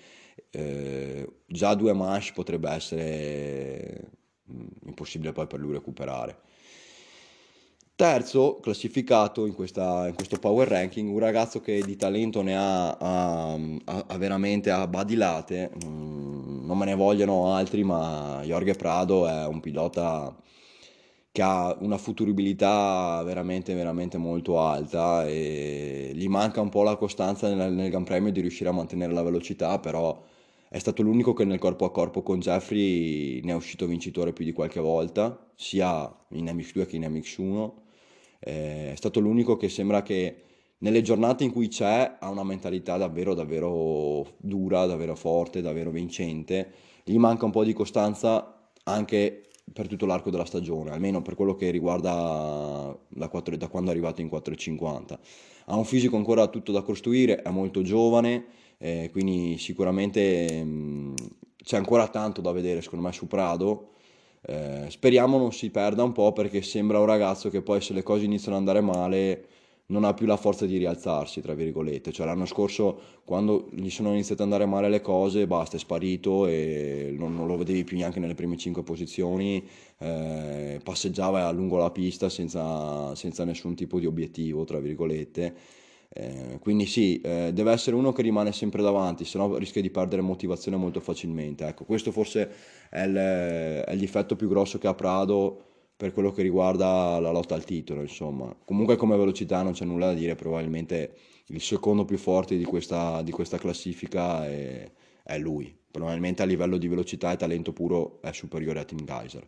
eh, 0.52 1.28
già 1.46 1.74
due 1.76 1.94
manche 1.94 2.32
potrebbe 2.34 2.70
essere 2.70 4.02
mm, 4.52 4.68
impossibile 4.88 5.32
poi 5.32 5.48
per 5.48 5.60
lui 5.60 5.74
recuperare. 5.74 6.40
Terzo 7.96 8.60
classificato 8.62 9.46
in, 9.46 9.54
questa, 9.54 10.08
in, 10.10 10.16
questo 10.16 10.38
power 10.38 10.68
ranking, 10.68 11.10
un 11.10 11.20
ragazzo 11.20 11.62
che 11.62 11.82
di 11.82 11.96
talento 11.96 12.42
ne 12.42 12.58
ha, 12.58 12.90
ha, 12.92 13.54
ha 14.08 14.18
veramente 14.18 14.70
a 14.70 14.86
badilate, 14.88 15.72
mm, 15.86 16.66
non 16.66 16.78
me 16.78 16.86
ne 16.86 16.96
vogliono 16.96 17.54
altri, 17.54 17.84
ma 17.84 18.42
Jorge 18.44 18.74
Prado 18.74 19.26
è 19.28 19.46
un 19.46 19.62
pilota 19.62 20.36
che 21.36 21.42
ha 21.42 21.76
una 21.82 21.98
futuribilità 21.98 23.22
veramente, 23.26 23.74
veramente 23.74 24.18
molto 24.18 24.58
alta 24.62 25.28
e 25.28 26.12
gli 26.14 26.30
manca 26.30 26.62
un 26.62 26.70
po' 26.70 26.82
la 26.82 26.96
costanza 26.96 27.54
nel, 27.54 27.74
nel 27.74 27.90
Gran 27.90 28.06
Premio 28.06 28.32
di 28.32 28.40
riuscire 28.40 28.70
a 28.70 28.72
mantenere 28.72 29.12
la 29.12 29.22
velocità, 29.22 29.78
però 29.80 30.24
è 30.70 30.80
stato 30.80 31.02
l'unico 31.02 31.34
che 31.34 31.44
nel 31.44 31.60
corpo 31.60 31.84
a 31.84 31.92
corpo 31.92 32.22
con 32.24 32.40
Jeffrey 32.40 33.42
ne 33.44 33.52
è 33.52 33.54
uscito 33.56 33.86
vincitore 33.86 34.32
più 34.32 34.46
di 34.46 34.54
qualche 34.54 34.80
volta, 34.80 35.38
sia 35.56 36.10
in 36.30 36.46
MX2 36.46 36.86
che 36.86 36.96
in 36.96 37.02
MX1. 37.02 37.72
Eh, 38.40 38.94
è 38.94 38.96
stato 38.96 39.20
l'unico 39.20 39.58
che 39.58 39.68
sembra 39.68 40.04
che 40.04 40.42
nelle 40.78 41.02
giornate 41.02 41.44
in 41.44 41.52
cui 41.52 41.68
c'è 41.68 42.16
ha 42.18 42.30
una 42.30 42.46
mentalità 42.46 42.96
davvero, 42.96 43.34
davvero 43.34 44.26
dura, 44.38 44.86
davvero 44.86 45.18
forte, 45.18 45.62
davvero 45.62 45.92
vincente. 45.92 46.72
Gli 47.04 47.18
manca 47.18 47.44
un 47.44 47.52
po' 47.52 47.66
di 47.66 47.74
costanza 47.74 48.72
anche 48.84 49.50
per 49.74 49.88
tutto 49.88 50.06
l'arco 50.06 50.30
della 50.30 50.46
stagione, 50.46 50.92
almeno 50.92 51.22
per 51.22 51.36
quello 51.36 51.56
che 51.56 51.72
riguarda 51.72 52.98
4, 53.30 53.58
da 53.58 53.68
quando 53.68 53.90
è 53.90 53.94
arrivato 53.94 54.22
in 54.22 54.28
4,50. 54.28 55.18
Ha 55.66 55.76
un 55.76 55.86
fisico 55.86 56.16
ancora 56.16 56.48
tutto 56.48 56.72
da 56.72 56.82
costruire, 56.82 57.42
è 57.42 57.50
molto 57.50 57.82
giovane, 57.82 58.46
eh, 58.78 59.10
quindi 59.12 59.58
sicuramente 59.58 60.64
mh, 60.64 60.70
mm, 60.70 61.16
c'è 61.64 61.78
ancora 61.78 62.08
tanto 62.08 62.42
da 62.42 62.52
vedere 62.52 62.82
secondo 62.82 63.06
me 63.06 63.12
su 63.12 63.28
Prado. 63.28 63.90
Eh, 64.48 64.86
speriamo 64.90 65.38
non 65.40 65.52
si 65.52 65.72
perda 65.72 66.04
un 66.04 66.12
po' 66.12 66.32
perché 66.32 66.62
sembra 66.62 67.00
un 67.00 67.08
ragazzo 67.08 67.50
che 67.50 67.64
poi 67.64 67.82
se 67.82 67.94
le 67.94 68.04
cose 68.04 68.26
iniziano 68.26 68.58
ad 68.58 68.68
andare 68.68 68.82
male 68.82 69.48
non 69.88 70.04
ha 70.04 70.14
più 70.14 70.26
la 70.26 70.38
forza 70.38 70.66
di 70.66 70.78
rialzarsi, 70.78 71.42
tra 71.42 71.54
virgolette. 71.54 72.12
Cioè 72.12 72.26
l'anno 72.26 72.46
scorso 72.46 73.00
quando 73.24 73.70
gli 73.72 73.90
sono 73.90 74.12
iniziate 74.12 74.42
ad 74.42 74.52
andare 74.52 74.66
male 74.70 74.90
le 74.90 75.02
cose, 75.02 75.46
basta, 75.48 75.78
è 75.78 75.80
sparito 75.80 76.48
e 76.48 77.14
non, 77.18 77.36
non 77.36 77.48
lo 77.48 77.58
vedevi 77.58 77.84
più 77.84 77.98
neanche 77.98 78.20
nelle 78.20 78.36
prime 78.36 78.58
cinque 78.58 78.84
posizioni, 78.84 79.64
eh, 80.00 80.80
passeggiava 80.84 81.52
lungo 81.52 81.78
la 81.78 81.92
pista 81.92 82.30
senza, 82.30 83.14
senza, 83.16 83.44
nessun 83.44 83.76
tipo 83.76 84.00
di 84.00 84.06
obiettivo, 84.08 84.64
tra 84.64 84.80
virgolette. 84.80 85.56
Eh, 86.18 86.60
quindi 86.62 86.86
sì, 86.86 87.20
eh, 87.22 87.52
deve 87.54 87.72
essere 87.72 87.96
uno 87.96 88.14
che 88.14 88.22
rimane 88.22 88.54
sempre 88.54 88.82
davanti, 88.82 89.26
se 89.26 89.38
no 89.38 89.58
rischia 89.58 89.82
di 89.82 89.90
perdere 89.90 90.22
motivazione 90.22 90.78
molto 90.78 91.00
facilmente. 91.00 91.66
Ecco, 91.68 91.84
questo 91.84 92.12
forse 92.12 92.50
è, 92.90 93.02
il, 93.04 93.16
è 93.16 93.92
il 93.92 94.00
difetto 94.00 94.36
più 94.36 94.48
grosso 94.48 94.78
che 94.78 94.88
ha 94.88 94.94
Prado 94.94 95.75
per 95.98 96.12
quello 96.12 96.32
che 96.32 96.42
riguarda 96.42 97.20
la 97.20 97.32
lotta 97.32 97.56
al 97.56 97.64
titolo, 97.64 98.02
insomma. 98.02 98.54
Comunque 98.66 98.98
come 98.98 99.16
velocità 99.16 99.62
non 99.62 99.72
c'è 99.72 99.86
nulla 99.86 100.08
da 100.08 100.14
dire, 100.14 100.36
probabilmente 100.36 101.16
il 101.48 101.62
secondo 101.62 102.04
più 102.04 102.18
forte 102.18 102.58
di 102.58 102.66
questa, 102.66 103.22
di 103.22 103.32
questa 103.32 103.58
classifica 103.58 104.46
è, 104.46 104.90
è, 105.24 105.38
lui. 105.38 105.74
Probabilmente 105.90 106.42
a 106.42 106.46
livello 106.46 106.78
di 106.78 106.90
velocità 106.90 107.32
e 107.32 107.38
talento 107.38 107.72
puro 107.72 108.20
è 108.22 108.34
superiore 108.34 108.80
a 108.80 108.84
Team 108.84 109.06
Geyser. 109.06 109.48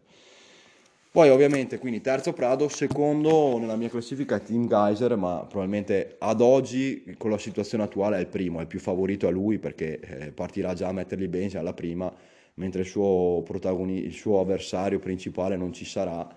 Poi 1.12 1.30
ovviamente, 1.30 1.80
quindi 1.80 2.00
terzo 2.00 2.32
Prado, 2.32 2.70
secondo 2.70 3.58
nella 3.58 3.76
mia 3.76 3.90
classifica 3.90 4.36
è 4.36 4.42
Team 4.42 4.68
Geyser, 4.68 5.18
ma 5.18 5.46
probabilmente 5.50 6.16
ad 6.20 6.40
oggi 6.40 7.16
con 7.18 7.32
la 7.32 7.38
situazione 7.40 7.84
attuale 7.84 8.18
è 8.18 8.20
il 8.22 8.28
primo, 8.28 8.60
è 8.60 8.62
il 8.62 8.68
più 8.68 8.80
favorito 8.80 9.28
a 9.28 9.32
lui 9.32 9.58
perché 9.58 10.00
eh, 10.00 10.32
partirà 10.32 10.74
già 10.74 10.88
a 10.88 10.94
metterli 10.94 11.28
bene 11.28 11.58
alla 11.58 11.74
prima 11.74 12.14
mentre 12.58 12.82
il 12.82 12.88
suo, 12.88 13.42
protagoni- 13.44 14.04
il 14.04 14.14
suo 14.14 14.40
avversario 14.40 15.00
principale 15.00 15.58
non 15.58 15.74
ci 15.74 15.86
sarà, 15.86 16.28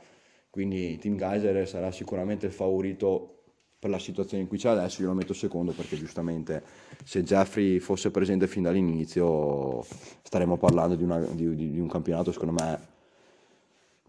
quindi 0.48 0.98
Team 0.98 1.16
Geyser 1.16 1.66
sarà 1.68 1.90
sicuramente 1.90 2.46
il 2.46 2.52
favorito 2.52 3.36
per 3.78 3.88
la 3.90 3.98
situazione 3.98 4.42
in 4.42 4.48
cui 4.48 4.58
c'è 4.58 4.68
adesso, 4.68 5.00
io 5.00 5.08
lo 5.08 5.14
metto 5.14 5.32
secondo 5.32 5.72
perché 5.72 5.96
giustamente 5.96 6.62
se 7.04 7.22
Jeffrey 7.22 7.78
fosse 7.78 8.10
presente 8.10 8.46
fin 8.46 8.62
dall'inizio 8.62 9.82
staremmo 10.22 10.58
parlando 10.58 10.96
di, 10.96 11.02
una, 11.02 11.18
di, 11.18 11.54
di 11.54 11.80
un 11.80 11.88
campionato 11.88 12.30
secondo 12.30 12.52
me 12.62 12.98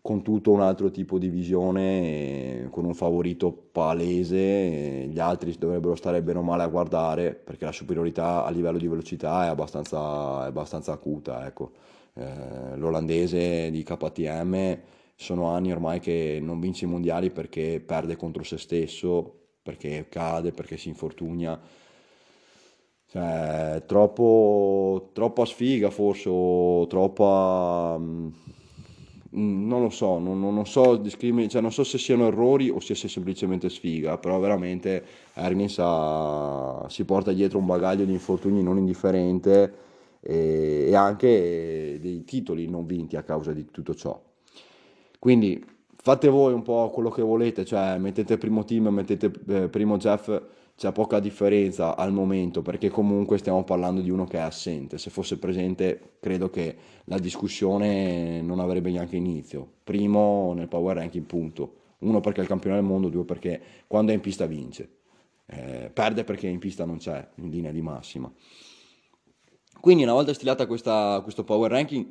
con 0.02 0.24
tutto 0.24 0.52
un 0.52 0.62
altro 0.62 0.90
tipo 0.90 1.20
di 1.20 1.30
visione, 1.30 2.68
con 2.72 2.86
un 2.86 2.96
favorito 2.96 3.52
palese, 3.52 5.06
gli 5.08 5.20
altri 5.20 5.56
dovrebbero 5.58 5.94
stare 5.96 6.24
bene 6.24 6.40
o 6.40 6.42
male 6.42 6.64
a 6.64 6.68
guardare 6.68 7.34
perché 7.36 7.66
la 7.66 7.72
superiorità 7.72 8.44
a 8.44 8.50
livello 8.50 8.80
di 8.80 8.88
velocità 8.88 9.46
è 9.46 9.48
abbastanza, 9.48 10.44
è 10.46 10.48
abbastanza 10.48 10.92
acuta. 10.92 11.46
Ecco 11.46 11.72
eh, 12.14 12.76
l'olandese 12.76 13.72
di 13.72 13.84
KTM 13.84 14.80
sono 15.16 15.46
anni 15.46 15.72
ormai 15.72 16.00
che 16.00 16.40
non 16.42 16.60
vince 16.60 16.86
i 16.86 16.88
mondiali 16.88 17.30
perché 17.30 17.80
perde 17.86 18.16
contro 18.16 18.44
se 18.44 18.58
stesso, 18.58 19.40
perché 19.62 20.08
cade, 20.10 20.52
perché 20.52 20.78
si 20.78 20.90
infortuna. 20.90 21.60
Cioè, 23.08 23.84
troppo, 23.86 25.12
troppa 25.14 25.46
sfiga 25.46 25.90
forse, 25.90 26.30
o 26.30 26.88
troppa... 26.88 27.98
Mm, 28.00 28.30
non 29.34 29.82
lo 29.82 29.90
so, 29.90 30.20
non, 30.20 30.40
non, 30.40 30.66
so 30.66 31.02
cioè, 31.08 31.62
non 31.62 31.72
so 31.72 31.84
se 31.86 31.98
siano 31.98 32.28
errori 32.28 32.70
o 32.70 32.82
se 32.82 32.96
sia 32.96 33.08
semplicemente 33.08 33.70
sfiga, 33.70 34.18
però 34.18 34.40
veramente 34.40 35.06
Ergens 35.34 36.90
si 36.92 37.06
porta 37.06 37.32
dietro 37.32 37.58
un 37.58 37.66
bagaglio 37.66 38.04
di 38.04 38.12
infortuni 38.12 38.62
non 38.62 38.78
indifferente 38.78 39.91
e, 40.22 40.94
anche 40.96 41.98
dei 42.00 42.24
titoli 42.24 42.68
non 42.70 42.86
vinti 42.86 43.16
a 43.18 43.24
causa 43.24 43.52
di 43.52 43.66
tutto 43.72 43.96
ciò. 43.96 44.22
Quindi 45.20 45.64
fate 45.96 46.30
voi 46.30 46.54
un 46.54 46.62
po' 46.62 46.90
quello 46.90 47.10
che 47.10 47.22
volete, 47.22 47.66
cioè 47.66 47.98
mettete 47.98 48.38
primo 48.38 48.64
team, 48.64 48.88
mettete 48.88 49.32
eh, 49.48 49.70
primo 49.70 49.98
Jeff, 49.98 50.42
c'è 50.76 50.92
poca 50.92 51.20
differenza 51.20 51.96
al 51.96 52.12
momento 52.12 52.64
perché 52.64 52.90
comunque 52.90 53.38
stiamo 53.38 53.64
parlando 53.64 54.02
di 54.02 54.10
uno 54.10 54.26
che 54.26 54.38
è 54.38 54.42
assente, 54.42 54.98
se 54.98 55.12
fosse 55.12 55.38
presente 55.38 56.16
credo 56.20 56.50
che 56.50 56.76
la 57.06 57.20
discussione 57.20 58.42
non 58.42 58.60
avrebbe 58.60 58.90
neanche 58.90 59.16
inizio, 59.16 59.70
primo 59.84 60.54
nel 60.56 60.68
power 60.68 60.96
ranking 60.96 61.26
punto, 61.26 61.76
uno 62.00 62.20
perché 62.20 62.40
è 62.40 62.44
il 62.44 62.50
campione 62.50 62.78
del 62.78 62.86
mondo, 62.86 63.10
due 63.10 63.26
perché 63.26 63.62
quando 63.86 64.12
è 64.12 64.16
in 64.16 64.22
pista 64.22 64.48
vince, 64.48 64.90
eh, 65.46 65.92
perde 65.94 66.24
perché 66.24 66.48
in 66.48 66.58
pista 66.58 66.84
non 66.86 66.98
c'è 66.98 67.28
in 67.36 67.50
linea 67.52 67.72
di 67.72 67.82
massima. 67.82 68.32
Quindi 69.82 70.04
una 70.04 70.14
volta 70.14 70.32
stilata 70.34 70.68
questa, 70.68 71.22
questo 71.24 71.44
power 71.44 71.72
ranking 71.72 72.06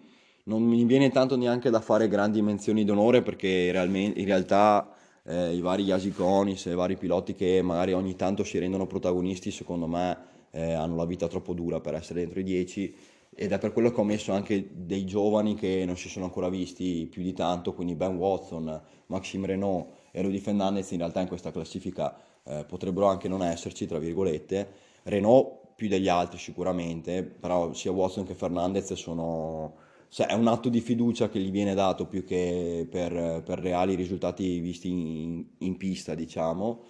non 0.45 0.63
mi 0.65 0.83
viene 0.85 1.11
tanto 1.11 1.37
neanche 1.37 1.71
da 1.71 1.81
fare 1.81 2.09
grandi 2.09 2.43
menzioni 2.43 2.85
d'onore 2.85 3.23
perché 3.23 3.47
in 3.47 4.25
realtà 4.25 4.93
eh, 5.23 5.55
i 5.55 5.61
vari 5.61 5.85
Yasiconis 5.85 6.65
i 6.65 6.75
vari 6.75 6.97
piloti 6.97 7.37
che 7.37 7.63
magari 7.63 7.93
ogni 7.93 8.17
tanto 8.17 8.43
si 8.43 8.59
rendono 8.59 8.89
protagonisti 8.89 9.53
secondo 9.53 9.87
me 9.87 10.19
eh, 10.51 10.73
hanno 10.73 10.97
la 10.97 11.05
vita 11.05 11.29
troppo 11.29 11.53
dura 11.53 11.79
per 11.79 11.95
essere 11.95 12.23
dentro 12.23 12.41
i 12.41 12.43
10 12.43 12.95
ed 13.33 13.53
è 13.53 13.59
per 13.59 13.73
quello 13.73 13.93
che 13.93 14.01
ho 14.01 14.05
messo 14.05 14.33
anche 14.33 14.69
dei 14.73 15.07
giovani 15.07 15.55
che 15.55 15.85
non 15.87 15.97
si 15.97 16.09
sono 16.09 16.25
ancora 16.25 16.49
visti 16.49 17.07
più 17.09 17.23
di 17.23 17.33
tanto, 17.33 17.73
quindi 17.73 17.95
Ben 17.95 18.17
Watson, 18.17 18.81
Maxime 19.07 19.47
Renault 19.47 19.87
e 20.11 20.23
Rudy 20.23 20.39
Fernandez 20.39 20.91
in 20.91 20.99
realtà 20.99 21.21
in 21.21 21.29
questa 21.29 21.53
classifica 21.53 22.19
eh, 22.43 22.65
potrebbero 22.67 23.07
anche 23.07 23.29
non 23.29 23.45
esserci, 23.45 23.87
tra 23.87 23.99
virgolette. 23.99 24.89
Renault 25.05 25.60
più 25.81 25.89
degli 25.89 26.09
altri 26.09 26.39
sicuramente, 26.39 27.23
però 27.23 27.73
sia 27.73 27.91
Watson 27.91 28.27
che 28.27 28.35
Fernandez 28.35 28.93
sono... 28.93 29.77
Cioè, 30.11 30.27
è 30.27 30.35
un 30.35 30.47
atto 30.47 30.69
di 30.69 30.81
fiducia 30.81 31.31
che 31.31 31.39
gli 31.39 31.51
viene 31.51 31.73
dato 31.73 32.07
più 32.07 32.23
che 32.23 32.87
per, 32.91 33.43
per 33.43 33.61
reali 33.61 33.95
risultati 33.95 34.61
visti 34.61 34.91
in, 34.91 35.43
in 35.59 35.77
pista, 35.79 36.15
diciamo. 36.15 36.83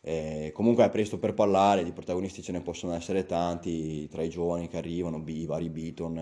Eh, 0.00 0.52
comunque 0.54 0.86
è 0.86 0.88
presto 0.88 1.18
per 1.18 1.34
parlare, 1.34 1.84
di 1.84 1.92
protagonisti 1.92 2.40
ce 2.40 2.52
ne 2.52 2.62
possono 2.62 2.94
essere 2.94 3.26
tanti, 3.26 4.08
tra 4.08 4.22
i 4.22 4.30
giovani 4.30 4.68
che 4.68 4.78
arrivano, 4.78 5.22
i 5.26 5.44
vari 5.44 5.68
Beaton, 5.68 6.16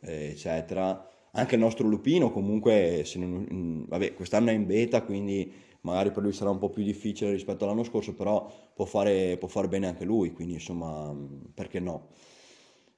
eh, 0.00 0.30
eccetera. 0.30 1.08
Anche 1.32 1.54
il 1.54 1.60
nostro 1.60 1.86
Lupino 1.86 2.32
comunque, 2.32 3.04
non, 3.16 3.84
vabbè, 3.86 4.14
quest'anno 4.14 4.50
è 4.50 4.54
in 4.54 4.66
beta, 4.66 5.02
quindi 5.02 5.52
magari 5.82 6.10
per 6.10 6.22
lui 6.22 6.32
sarà 6.32 6.50
un 6.50 6.58
po' 6.58 6.70
più 6.70 6.82
difficile 6.82 7.30
rispetto 7.30 7.64
all'anno 7.64 7.84
scorso, 7.84 8.14
però 8.14 8.50
può 8.74 8.84
fare, 8.84 9.36
può 9.38 9.48
fare 9.48 9.68
bene 9.68 9.86
anche 9.86 10.04
lui, 10.04 10.32
quindi 10.32 10.54
insomma, 10.54 11.14
perché 11.54 11.80
no? 11.80 12.08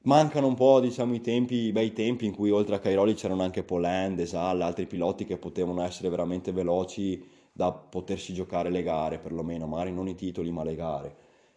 Mancano 0.04 0.46
un 0.46 0.54
po', 0.54 0.80
diciamo, 0.80 1.14
i 1.14 1.20
tempi, 1.22 1.54
i 1.54 1.72
bei 1.72 1.92
tempi 1.94 2.26
in 2.26 2.34
cui 2.34 2.50
oltre 2.50 2.74
a 2.74 2.78
Cairoli 2.78 3.14
c'erano 3.14 3.42
anche 3.42 3.62
Poland, 3.64 4.16
Desal, 4.16 4.60
altri 4.60 4.86
piloti 4.86 5.24
che 5.24 5.38
potevano 5.38 5.82
essere 5.82 6.10
veramente 6.10 6.52
veloci 6.52 7.24
da 7.52 7.72
potersi 7.72 8.34
giocare 8.34 8.68
le 8.70 8.82
gare, 8.82 9.18
perlomeno, 9.18 9.66
magari 9.66 9.92
non 9.92 10.06
i 10.08 10.14
titoli, 10.14 10.50
ma 10.50 10.62
le 10.62 10.74
gare. 10.74 11.16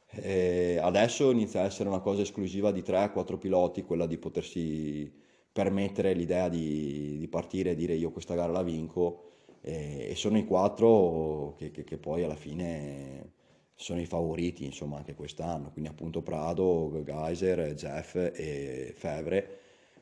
E 0.09 0.79
adesso 0.81 1.29
inizia 1.31 1.61
a 1.61 1.65
essere 1.65 1.89
una 1.89 1.99
cosa 1.99 2.21
esclusiva 2.21 2.71
di 2.71 2.83
3-4 2.83 3.37
piloti, 3.37 3.83
quella 3.83 4.05
di 4.07 4.17
potersi 4.17 5.11
permettere 5.51 6.13
l'idea 6.13 6.47
di, 6.47 7.17
di 7.17 7.27
partire 7.27 7.71
e 7.71 7.75
dire 7.75 7.95
io 7.95 8.11
questa 8.11 8.35
gara 8.35 8.51
la 8.51 8.63
vinco 8.63 9.23
e, 9.67 10.13
sono 10.15 10.37
i 10.37 10.45
quattro 10.45 11.55
che, 11.57 11.71
che, 11.71 11.83
che, 11.83 11.97
poi 11.97 12.23
alla 12.23 12.35
fine 12.35 13.33
sono 13.75 13.99
i 13.99 14.05
favoriti 14.05 14.65
insomma 14.65 14.97
anche 14.97 15.13
quest'anno. 15.13 15.71
Quindi 15.71 15.89
appunto 15.89 16.21
Prado, 16.21 17.01
Geyser, 17.03 17.73
Jeff 17.73 18.15
e 18.15 18.93
Fevre. 18.95 19.59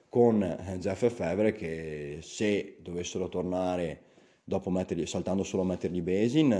Con 0.07 0.39
Jeff 0.79 1.03
e 1.03 1.09
Fevre 1.09 1.51
che 1.51 2.19
se 2.21 2.77
dovessero 2.81 3.27
tornare 3.27 4.01
dopo 4.43 4.69
mettergli, 4.69 5.05
saltando 5.05 5.43
solo 5.43 5.63
a 5.63 5.65
mettergli 5.65 6.01
Basin 6.01 6.51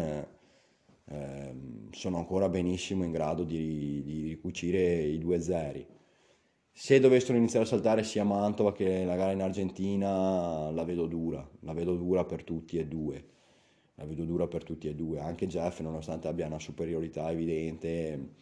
eh, 1.08 1.56
sono 1.92 2.18
ancora 2.18 2.50
benissimo 2.50 3.04
in 3.04 3.12
grado 3.12 3.44
di, 3.44 4.02
di 4.04 4.28
ricucire 4.28 5.04
i 5.04 5.20
due 5.20 5.40
zeri 5.40 5.86
se 6.78 7.00
dovessero 7.00 7.38
iniziare 7.38 7.64
a 7.64 7.68
saltare 7.70 8.04
sia 8.04 8.26
Mantova 8.26 8.74
che 8.74 9.06
la 9.06 9.16
gara 9.16 9.32
in 9.32 9.42
Argentina, 9.42 10.70
la 10.72 10.84
vedo 10.84 11.08
dura, 11.08 11.50
la 11.62 11.72
vedo 11.72 11.96
dura 11.96 12.26
per 12.26 12.44
tutti 12.44 12.78
e 12.78 12.86
due. 12.86 13.30
La 13.96 14.06
vedo 14.06 14.26
dura 14.26 14.46
per 14.48 14.66
tutti 14.66 14.90
e 14.90 14.94
due. 14.94 15.22
Anche 15.22 15.48
Jeff, 15.48 15.80
nonostante 15.80 16.28
abbia 16.28 16.48
una 16.48 16.60
superiorità 16.60 17.32
evidente, 17.32 18.34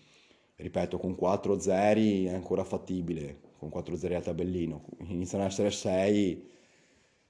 ripeto, 0.56 0.98
con 0.98 1.15
4 1.15 1.60
0 1.60 2.00
è 2.00 2.34
ancora 2.34 2.63
fattibile, 2.63 3.39
con 3.60 3.69
4 3.69 3.96
0 3.96 4.15
al 4.15 4.24
tabellino. 4.24 4.84
Iniziano 5.10 5.43
ad 5.43 5.52
essere 5.52 5.69
6, 5.69 6.50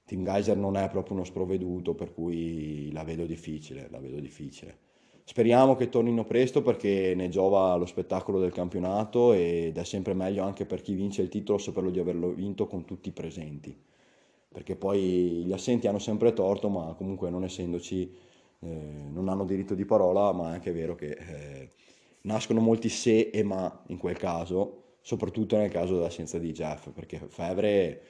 Team 0.06 0.24
Geyser 0.24 0.56
non 0.56 0.78
è 0.78 0.88
proprio 0.88 1.16
uno 1.16 1.24
sprovveduto, 1.24 1.94
per 1.94 2.14
cui 2.14 2.90
la 2.92 3.04
vedo 3.04 3.26
difficile, 3.26 3.88
la 3.90 4.00
vedo 4.00 4.20
difficile. 4.20 4.83
Speriamo 5.26 5.74
che 5.74 5.88
tornino 5.88 6.24
presto 6.24 6.60
perché 6.62 7.14
ne 7.16 7.30
giova 7.30 7.74
lo 7.76 7.86
spettacolo 7.86 8.38
del 8.38 8.52
campionato 8.52 9.32
ed 9.32 9.76
è 9.78 9.84
sempre 9.84 10.12
meglio 10.12 10.44
anche 10.44 10.66
per 10.66 10.82
chi 10.82 10.92
vince 10.94 11.22
il 11.22 11.28
titolo 11.30 11.56
saperlo 11.56 11.90
di 11.90 11.98
averlo 11.98 12.30
vinto 12.30 12.66
con 12.66 12.84
tutti 12.84 13.10
presenti. 13.10 13.74
Perché 14.48 14.76
poi 14.76 15.44
gli 15.46 15.52
assenti 15.52 15.86
hanno 15.86 15.98
sempre 15.98 16.32
torto, 16.34 16.68
ma 16.68 16.94
comunque 16.94 17.30
non 17.30 17.42
essendoci 17.42 18.14
eh, 18.60 18.66
non 19.12 19.28
hanno 19.28 19.44
diritto 19.44 19.74
di 19.74 19.84
parola, 19.84 20.32
ma 20.32 20.50
è 20.50 20.54
anche 20.54 20.72
vero 20.72 20.94
che 20.94 21.10
eh, 21.10 21.70
nascono 22.22 22.60
molti 22.60 22.88
se 22.88 23.30
e 23.32 23.42
ma 23.42 23.82
in 23.88 23.98
quel 23.98 24.16
caso, 24.18 24.96
soprattutto 25.00 25.56
nel 25.56 25.70
caso 25.70 25.94
dell'assenza 25.94 26.38
di 26.38 26.52
Jeff, 26.52 26.90
perché 26.90 27.18
Fevre 27.28 28.00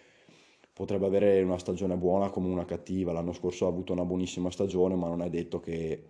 potrebbe 0.73 1.07
avere 1.07 1.43
una 1.43 1.59
stagione 1.59 1.97
buona 1.97 2.31
come 2.31 2.49
una 2.49 2.65
cattiva, 2.65 3.13
l'anno 3.13 3.33
scorso 3.33 3.67
ha 3.67 3.69
avuto 3.69 3.93
una 3.93 4.05
buonissima 4.05 4.51
stagione, 4.51 4.97
ma 4.97 5.09
non 5.09 5.23
è 5.23 5.31
detto 5.31 5.61
che 5.61 6.03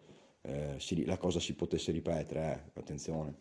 eh, 0.46 0.74
si, 0.78 1.04
la 1.04 1.16
cosa 1.16 1.40
si 1.40 1.54
potesse 1.54 1.92
ripetere, 1.92 2.64
eh, 2.74 2.78
attenzione. 2.78 3.35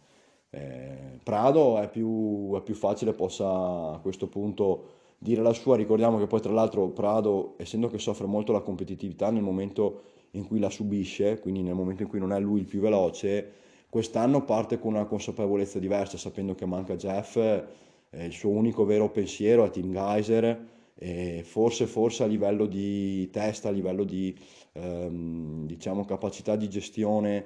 Eh, 0.49 1.19
Prado 1.23 1.79
è 1.79 1.89
più, 1.89 2.53
è 2.55 2.61
più, 2.61 2.75
facile 2.75 3.13
possa 3.13 3.47
a 3.93 3.99
questo 4.01 4.27
punto 4.27 4.89
dire 5.17 5.41
la 5.41 5.53
sua, 5.53 5.75
ricordiamo 5.75 6.17
che 6.19 6.27
poi 6.27 6.41
tra 6.41 6.51
l'altro 6.53 6.89
Prado, 6.89 7.55
essendo 7.57 7.87
che 7.87 7.97
soffre 7.97 8.27
molto 8.27 8.51
la 8.51 8.61
competitività 8.61 9.31
nel 9.31 9.41
momento 9.41 10.01
in 10.31 10.45
cui 10.45 10.59
la 10.59 10.69
subisce, 10.69 11.39
quindi 11.39 11.61
nel 11.61 11.75
momento 11.75 12.03
in 12.03 12.09
cui 12.09 12.19
non 12.19 12.31
è 12.31 12.39
lui 12.39 12.61
il 12.61 12.65
più 12.65 12.79
veloce, 12.79 13.51
quest'anno 13.89 14.43
parte 14.43 14.79
con 14.79 14.93
una 14.93 15.05
consapevolezza 15.05 15.79
diversa, 15.79 16.17
sapendo 16.17 16.55
che 16.55 16.65
manca 16.65 16.95
Jeff, 16.95 17.35
eh, 17.35 18.25
il 18.25 18.31
suo 18.31 18.49
unico 18.49 18.85
vero 18.85 19.09
pensiero 19.09 19.65
è 19.65 19.69
Team 19.69 19.91
Geyser, 19.91 20.71
e 20.95 21.43
forse, 21.43 21.87
forse 21.87 22.23
a 22.23 22.27
livello 22.27 22.65
di 22.65 23.29
testa, 23.31 23.69
a 23.69 23.71
livello 23.71 24.03
di 24.03 24.37
ehm, 24.73 25.65
diciamo, 25.65 26.05
capacità 26.05 26.55
di 26.55 26.69
gestione 26.69 27.45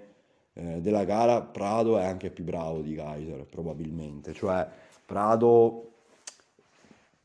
eh, 0.54 0.82
della 0.82 1.06
gara, 1.06 1.42
Prado 1.42 1.98
è 1.98 2.06
anche 2.06 2.30
più 2.30 2.44
bravo 2.44 2.82
di 2.82 2.96
Geyser, 2.96 3.46
probabilmente. 3.46 4.34
Cioè, 4.34 4.68
Prado 5.06 5.92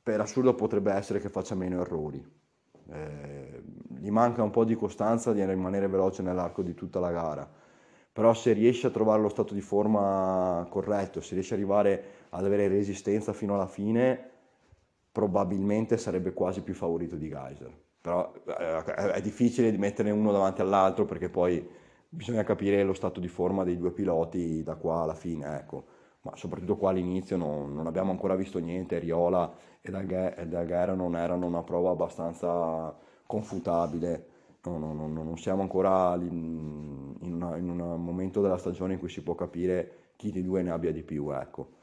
per 0.03 0.21
assurdo 0.21 0.55
potrebbe 0.55 0.93
essere 0.93 1.21
che 1.21 1.29
faccia 1.29 1.55
meno 1.55 1.81
errori. 1.81 2.25
Eh, 2.91 3.63
gli 4.01 4.11
manca 4.11 4.43
un 4.43 4.51
po' 4.51 4.65
di 4.65 4.75
costanza 4.75 5.33
di 5.33 5.45
rimanere 5.45 5.89
veloce 5.89 6.23
nell'arco 6.23 6.63
di 6.63 6.75
tutta 6.75 7.01
la 7.01 7.11
gara. 7.11 7.49
Però 8.13 8.35
se 8.35 8.53
riesce 8.53 8.89
a 8.89 8.91
trovare 8.91 9.23
lo 9.23 9.31
stato 9.31 9.55
di 9.55 9.63
forma 9.63 10.67
corretto, 10.69 11.21
se 11.23 11.35
riesce 11.35 11.55
ad 11.55 11.61
arrivare 11.61 12.05
ad 12.31 12.45
avere 12.45 12.69
resistenza 12.69 13.33
fino 13.33 13.55
alla 13.55 13.67
fine, 13.67 14.32
probabilmente 15.12 15.98
sarebbe 15.98 16.33
quasi 16.33 16.62
più 16.62 16.75
favorito 16.75 17.16
di 17.16 17.29
Geyser. 17.29 17.72
Però 18.01 18.33
eh, 18.46 19.12
è 19.12 19.20
difficile 19.20 19.70
di 19.70 19.79
mettere 19.79 20.11
uno 20.11 20.33
davanti 20.33 20.61
all'altro 20.62 21.05
perché 21.05 21.29
poi 21.29 21.64
bisogna 22.09 22.42
capire 22.42 22.83
lo 22.83 22.94
stato 22.94 23.20
di 23.20 23.29
forma 23.29 23.62
dei 23.62 23.79
due 23.79 23.92
piloti 23.92 24.62
da 24.62 24.75
qua 24.75 25.03
alla 25.03 25.14
fine, 25.14 25.57
ecco. 25.57 25.85
Ma 26.22 26.37
soprattutto 26.37 26.77
qua 26.77 26.90
all'inizio 26.90 27.37
non, 27.37 27.75
non 27.75 27.87
abbiamo 27.87 28.11
ancora 28.11 28.35
visto 28.37 28.59
niente, 28.59 28.98
Riola 28.98 29.53
e 29.81 29.90
Daguerre 29.90 30.94
non 30.94 31.16
erano 31.16 31.46
una 31.46 31.62
prova 31.62 31.90
abbastanza 31.90 32.96
confutabile. 33.27 34.27
No, 34.64 34.79
no, 34.79 34.92
no, 34.92 35.09
non 35.09 35.37
siamo 35.38 35.62
ancora 35.62 36.14
in, 36.20 37.14
una, 37.20 37.57
in, 37.57 37.68
un 37.68 38.05
momento 38.05 38.40
della 38.40 38.59
stagione 38.59 38.92
in 38.92 38.98
cui 39.01 39.09
si 39.09 39.22
può 39.22 39.35
capire 39.35 40.11
chi 40.16 40.31
dei 40.31 40.44
due 40.44 40.62
ne 40.62 40.70
abbia 40.70 40.92
di 40.92 41.03
più, 41.03 41.31
ecco. 41.33 41.81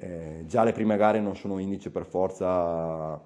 Eh, 0.00 0.44
già 0.46 0.62
le 0.62 0.72
prime 0.72 0.96
gare 0.96 1.20
non 1.20 1.34
sono 1.34 1.58
indice 1.58 1.90
per 1.90 2.06
forza 2.06 3.20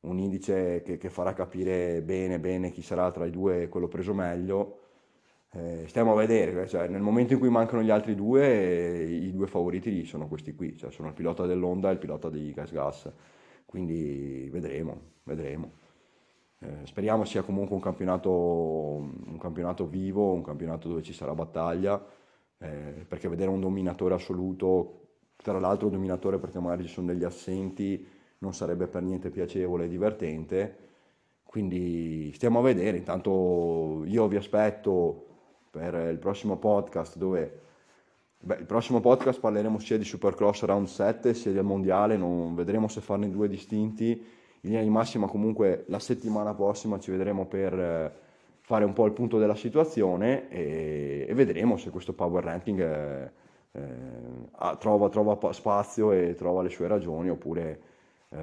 un 0.00 0.18
indice 0.18 0.80
che, 0.82 0.96
che, 0.96 1.10
farà 1.10 1.34
capire 1.34 2.00
bene 2.02 2.38
bene 2.40 2.70
chi 2.70 2.80
sarà 2.82 3.10
tra 3.10 3.26
i 3.26 3.30
due 3.30 3.68
quello 3.68 3.88
preso 3.88 4.14
meglio. 4.14 4.80
Eh, 5.52 5.84
stiamo 5.86 6.12
a 6.12 6.16
vedere, 6.16 6.66
cioè, 6.68 6.88
nel 6.88 7.00
momento 7.00 7.32
in 7.34 7.38
cui 7.38 7.48
mancano 7.50 7.82
gli 7.82 7.90
altri 7.90 8.14
due, 8.14 9.02
i 9.02 9.32
due 9.32 9.46
favoriti 9.46 10.04
sono 10.04 10.28
questi 10.28 10.54
qui, 10.54 10.76
cioè 10.76 10.90
sono 10.90 11.08
il 11.08 11.14
pilota 11.14 11.46
dell'Onda 11.46 11.88
e 11.90 11.92
il 11.92 11.98
pilota 11.98 12.28
di 12.30 12.52
Gas 12.52 12.70
Gas, 12.72 13.10
quindi 13.66 14.48
vedremo, 14.50 15.00
vedremo. 15.24 15.72
Eh, 16.60 16.86
speriamo 16.86 17.24
sia 17.24 17.42
comunque 17.42 17.74
un 17.76 17.80
campionato, 17.82 18.30
un 18.30 19.38
campionato 19.38 19.86
vivo, 19.86 20.32
un 20.32 20.42
campionato 20.42 20.88
dove 20.88 21.02
ci 21.02 21.12
sarà 21.12 21.34
battaglia, 21.34 22.02
eh, 22.58 23.04
perché 23.08 23.28
vedere 23.28 23.50
un 23.50 23.60
dominatore 23.60 24.14
assoluto 24.14 25.07
tra 25.42 25.58
l'altro 25.58 25.88
dominatore 25.88 26.38
perché 26.38 26.58
magari 26.58 26.84
ci 26.84 26.92
sono 26.92 27.06
degli 27.06 27.24
assenti, 27.24 28.06
non 28.38 28.52
sarebbe 28.52 28.86
per 28.86 29.02
niente 29.02 29.30
piacevole 29.30 29.84
e 29.84 29.88
divertente. 29.88 30.76
Quindi 31.44 32.30
stiamo 32.34 32.58
a 32.58 32.62
vedere, 32.62 32.98
intanto 32.98 34.02
io 34.04 34.28
vi 34.28 34.36
aspetto 34.36 35.26
per 35.70 35.94
il 36.10 36.18
prossimo 36.18 36.56
podcast 36.58 37.16
dove 37.16 37.60
beh, 38.38 38.56
il 38.56 38.66
prossimo 38.66 39.00
podcast 39.00 39.40
parleremo 39.40 39.78
sia 39.78 39.96
di 39.96 40.04
Supercross 40.04 40.64
Round 40.64 40.86
7 40.86 41.32
sia 41.34 41.52
del 41.52 41.64
Mondiale, 41.64 42.16
non 42.16 42.54
vedremo 42.54 42.88
se 42.88 43.00
farne 43.00 43.30
due 43.30 43.48
distinti. 43.48 44.10
In 44.62 44.70
linea 44.70 44.82
di 44.82 44.90
massima 44.90 45.26
comunque 45.26 45.84
la 45.88 46.00
settimana 46.00 46.52
prossima 46.52 46.98
ci 46.98 47.12
vedremo 47.12 47.46
per 47.46 47.78
eh, 47.78 48.12
fare 48.60 48.84
un 48.84 48.92
po' 48.92 49.06
il 49.06 49.12
punto 49.12 49.38
della 49.38 49.54
situazione 49.54 50.50
e, 50.50 51.26
e 51.28 51.34
vedremo 51.34 51.76
se 51.76 51.90
questo 51.90 52.12
power 52.12 52.44
ranking 52.44 52.80
è, 52.80 53.30
eh, 53.72 54.76
trova, 54.78 55.08
trova, 55.08 55.52
spazio 55.52 56.12
e 56.12 56.34
trova 56.34 56.62
le 56.62 56.68
sue 56.70 56.88
ragioni 56.88 57.30
oppure 57.30 57.80
eh, 58.30 58.36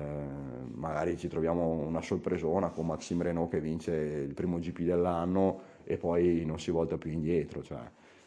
magari 0.73 1.17
ci 1.17 1.27
troviamo 1.27 1.67
una 1.69 2.01
sorpresona 2.01 2.69
con 2.69 2.88
Maxime 2.88 3.23
Renault 3.23 3.51
che 3.51 3.59
vince 3.59 3.93
il 3.93 4.33
primo 4.33 4.57
GP 4.57 4.81
dell'anno 4.81 5.61
e 5.83 5.97
poi 5.97 6.43
non 6.45 6.59
si 6.59 6.71
volta 6.71 6.97
più 6.97 7.11
indietro. 7.11 7.61
Cioè, 7.61 7.79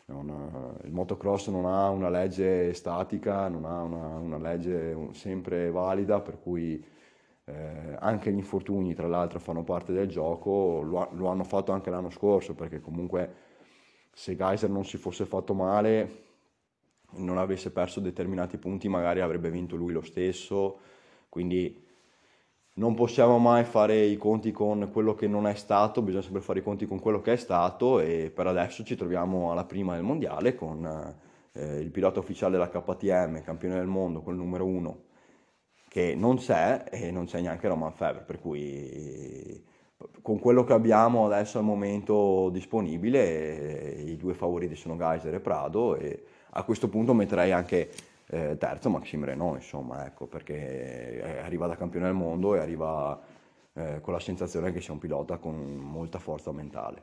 una, 0.06 0.74
il 0.84 0.92
motocross 0.92 1.48
non 1.48 1.66
ha 1.66 1.88
una 1.90 2.08
legge 2.08 2.72
statica, 2.74 3.48
non 3.48 3.64
ha 3.64 3.82
una, 3.82 4.16
una 4.16 4.38
legge 4.38 5.08
sempre 5.12 5.70
valida, 5.70 6.20
per 6.20 6.38
cui 6.40 6.82
eh, 7.44 7.96
anche 7.98 8.30
gli 8.30 8.36
infortuni 8.36 8.94
tra 8.94 9.08
l'altro 9.08 9.38
fanno 9.38 9.64
parte 9.64 9.92
del 9.92 10.08
gioco, 10.08 10.80
lo, 10.82 11.08
lo 11.12 11.26
hanno 11.28 11.44
fatto 11.44 11.72
anche 11.72 11.90
l'anno 11.90 12.10
scorso, 12.10 12.54
perché 12.54 12.80
comunque 12.80 13.34
se 14.12 14.36
Geyser 14.36 14.70
non 14.70 14.84
si 14.84 14.96
fosse 14.96 15.26
fatto 15.26 15.54
male 15.54 16.26
non 17.12 17.38
avesse 17.38 17.70
perso 17.70 18.00
determinati 18.00 18.58
punti 18.58 18.88
magari 18.88 19.20
avrebbe 19.20 19.50
vinto 19.50 19.76
lui 19.76 19.92
lo 19.92 20.02
stesso, 20.02 20.78
quindi 21.28 21.86
non 22.74 22.94
possiamo 22.94 23.38
mai 23.38 23.64
fare 23.64 24.04
i 24.04 24.16
conti 24.16 24.52
con 24.52 24.90
quello 24.92 25.14
che 25.14 25.26
non 25.26 25.46
è 25.46 25.54
stato, 25.54 26.00
bisogna 26.02 26.22
sempre 26.22 26.42
fare 26.42 26.60
i 26.60 26.62
conti 26.62 26.86
con 26.86 27.00
quello 27.00 27.20
che 27.20 27.32
è 27.32 27.36
stato 27.36 27.98
e 28.00 28.30
per 28.32 28.46
adesso 28.46 28.84
ci 28.84 28.96
troviamo 28.96 29.50
alla 29.50 29.64
prima 29.64 29.94
del 29.94 30.04
mondiale 30.04 30.54
con 30.54 30.86
eh, 31.52 31.78
il 31.78 31.90
pilota 31.90 32.20
ufficiale 32.20 32.52
della 32.52 32.68
KTM, 32.68 33.42
campione 33.42 33.74
del 33.74 33.86
mondo, 33.86 34.20
quel 34.22 34.36
numero 34.36 34.64
uno, 34.64 35.04
che 35.88 36.14
non 36.14 36.36
c'è 36.36 36.84
e 36.90 37.10
non 37.10 37.24
c'è 37.24 37.40
neanche 37.40 37.66
Roman 37.66 37.92
Feber, 37.92 38.24
per 38.24 38.38
cui 38.38 39.64
con 40.22 40.38
quello 40.38 40.62
che 40.62 40.72
abbiamo 40.72 41.26
adesso 41.26 41.58
al 41.58 41.64
momento 41.64 42.48
disponibile 42.50 44.02
i 44.06 44.16
due 44.16 44.34
favoriti 44.34 44.76
sono 44.76 44.96
Geyser 44.96 45.34
e 45.34 45.40
Prado 45.40 45.96
e 45.96 46.22
a 46.50 46.62
questo 46.62 46.88
punto 46.88 47.14
metterei 47.14 47.52
anche 47.52 47.90
eh, 48.30 48.56
terzo 48.58 48.90
Maxime 48.90 49.26
Renault, 49.26 49.56
insomma, 49.56 50.06
ecco, 50.06 50.26
perché 50.26 51.22
eh, 51.22 51.38
arriva 51.38 51.66
da 51.66 51.76
campione 51.76 52.06
del 52.06 52.14
mondo 52.14 52.54
e 52.54 52.58
arriva 52.58 53.18
eh, 53.72 54.00
con 54.00 54.12
la 54.12 54.20
sensazione 54.20 54.72
che 54.72 54.80
sia 54.80 54.92
un 54.92 54.98
pilota 54.98 55.38
con 55.38 55.54
molta 55.54 56.18
forza 56.18 56.52
mentale. 56.52 57.02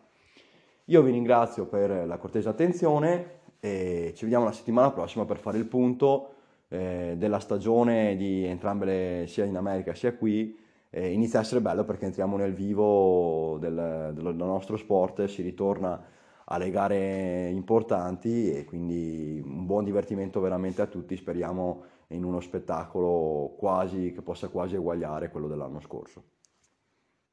Io 0.85 1.01
vi 1.01 1.11
ringrazio 1.11 1.65
per 1.65 2.05
la 2.05 2.17
cortese 2.17 2.49
attenzione 2.49 3.39
e 3.59 4.13
ci 4.15 4.23
vediamo 4.23 4.45
la 4.45 4.51
settimana 4.51 4.91
prossima 4.91 5.25
per 5.25 5.37
fare 5.37 5.57
il 5.57 5.65
punto 5.65 6.33
eh, 6.67 7.15
della 7.17 7.39
stagione 7.39 8.15
di 8.15 8.45
entrambe 8.45 8.85
le, 8.85 9.25
sia 9.27 9.45
in 9.45 9.57
America 9.57 9.95
sia 9.95 10.13
qui. 10.13 10.55
inizia 10.91 11.39
a 11.39 11.41
essere 11.41 11.59
bello 11.59 11.83
perché 11.83 12.05
entriamo 12.05 12.37
nel 12.37 12.53
vivo 12.53 13.57
del, 13.59 14.11
del 14.13 14.35
nostro 14.35 14.77
sport, 14.77 15.25
si 15.25 15.41
ritorna 15.41 16.01
alle 16.45 16.69
gare 16.69 17.49
importanti 17.49 18.51
e 18.51 18.65
quindi 18.65 19.41
un 19.43 19.65
buon 19.65 19.83
divertimento 19.83 20.39
veramente 20.39 20.81
a 20.81 20.87
tutti, 20.87 21.15
speriamo 21.15 21.83
in 22.09 22.23
uno 22.23 22.39
spettacolo 22.39 23.55
quasi 23.57 24.11
che 24.13 24.21
possa 24.21 24.49
quasi 24.49 24.75
eguagliare 24.75 25.29
quello 25.31 25.47
dell'anno 25.47 25.79
scorso. 25.79 26.23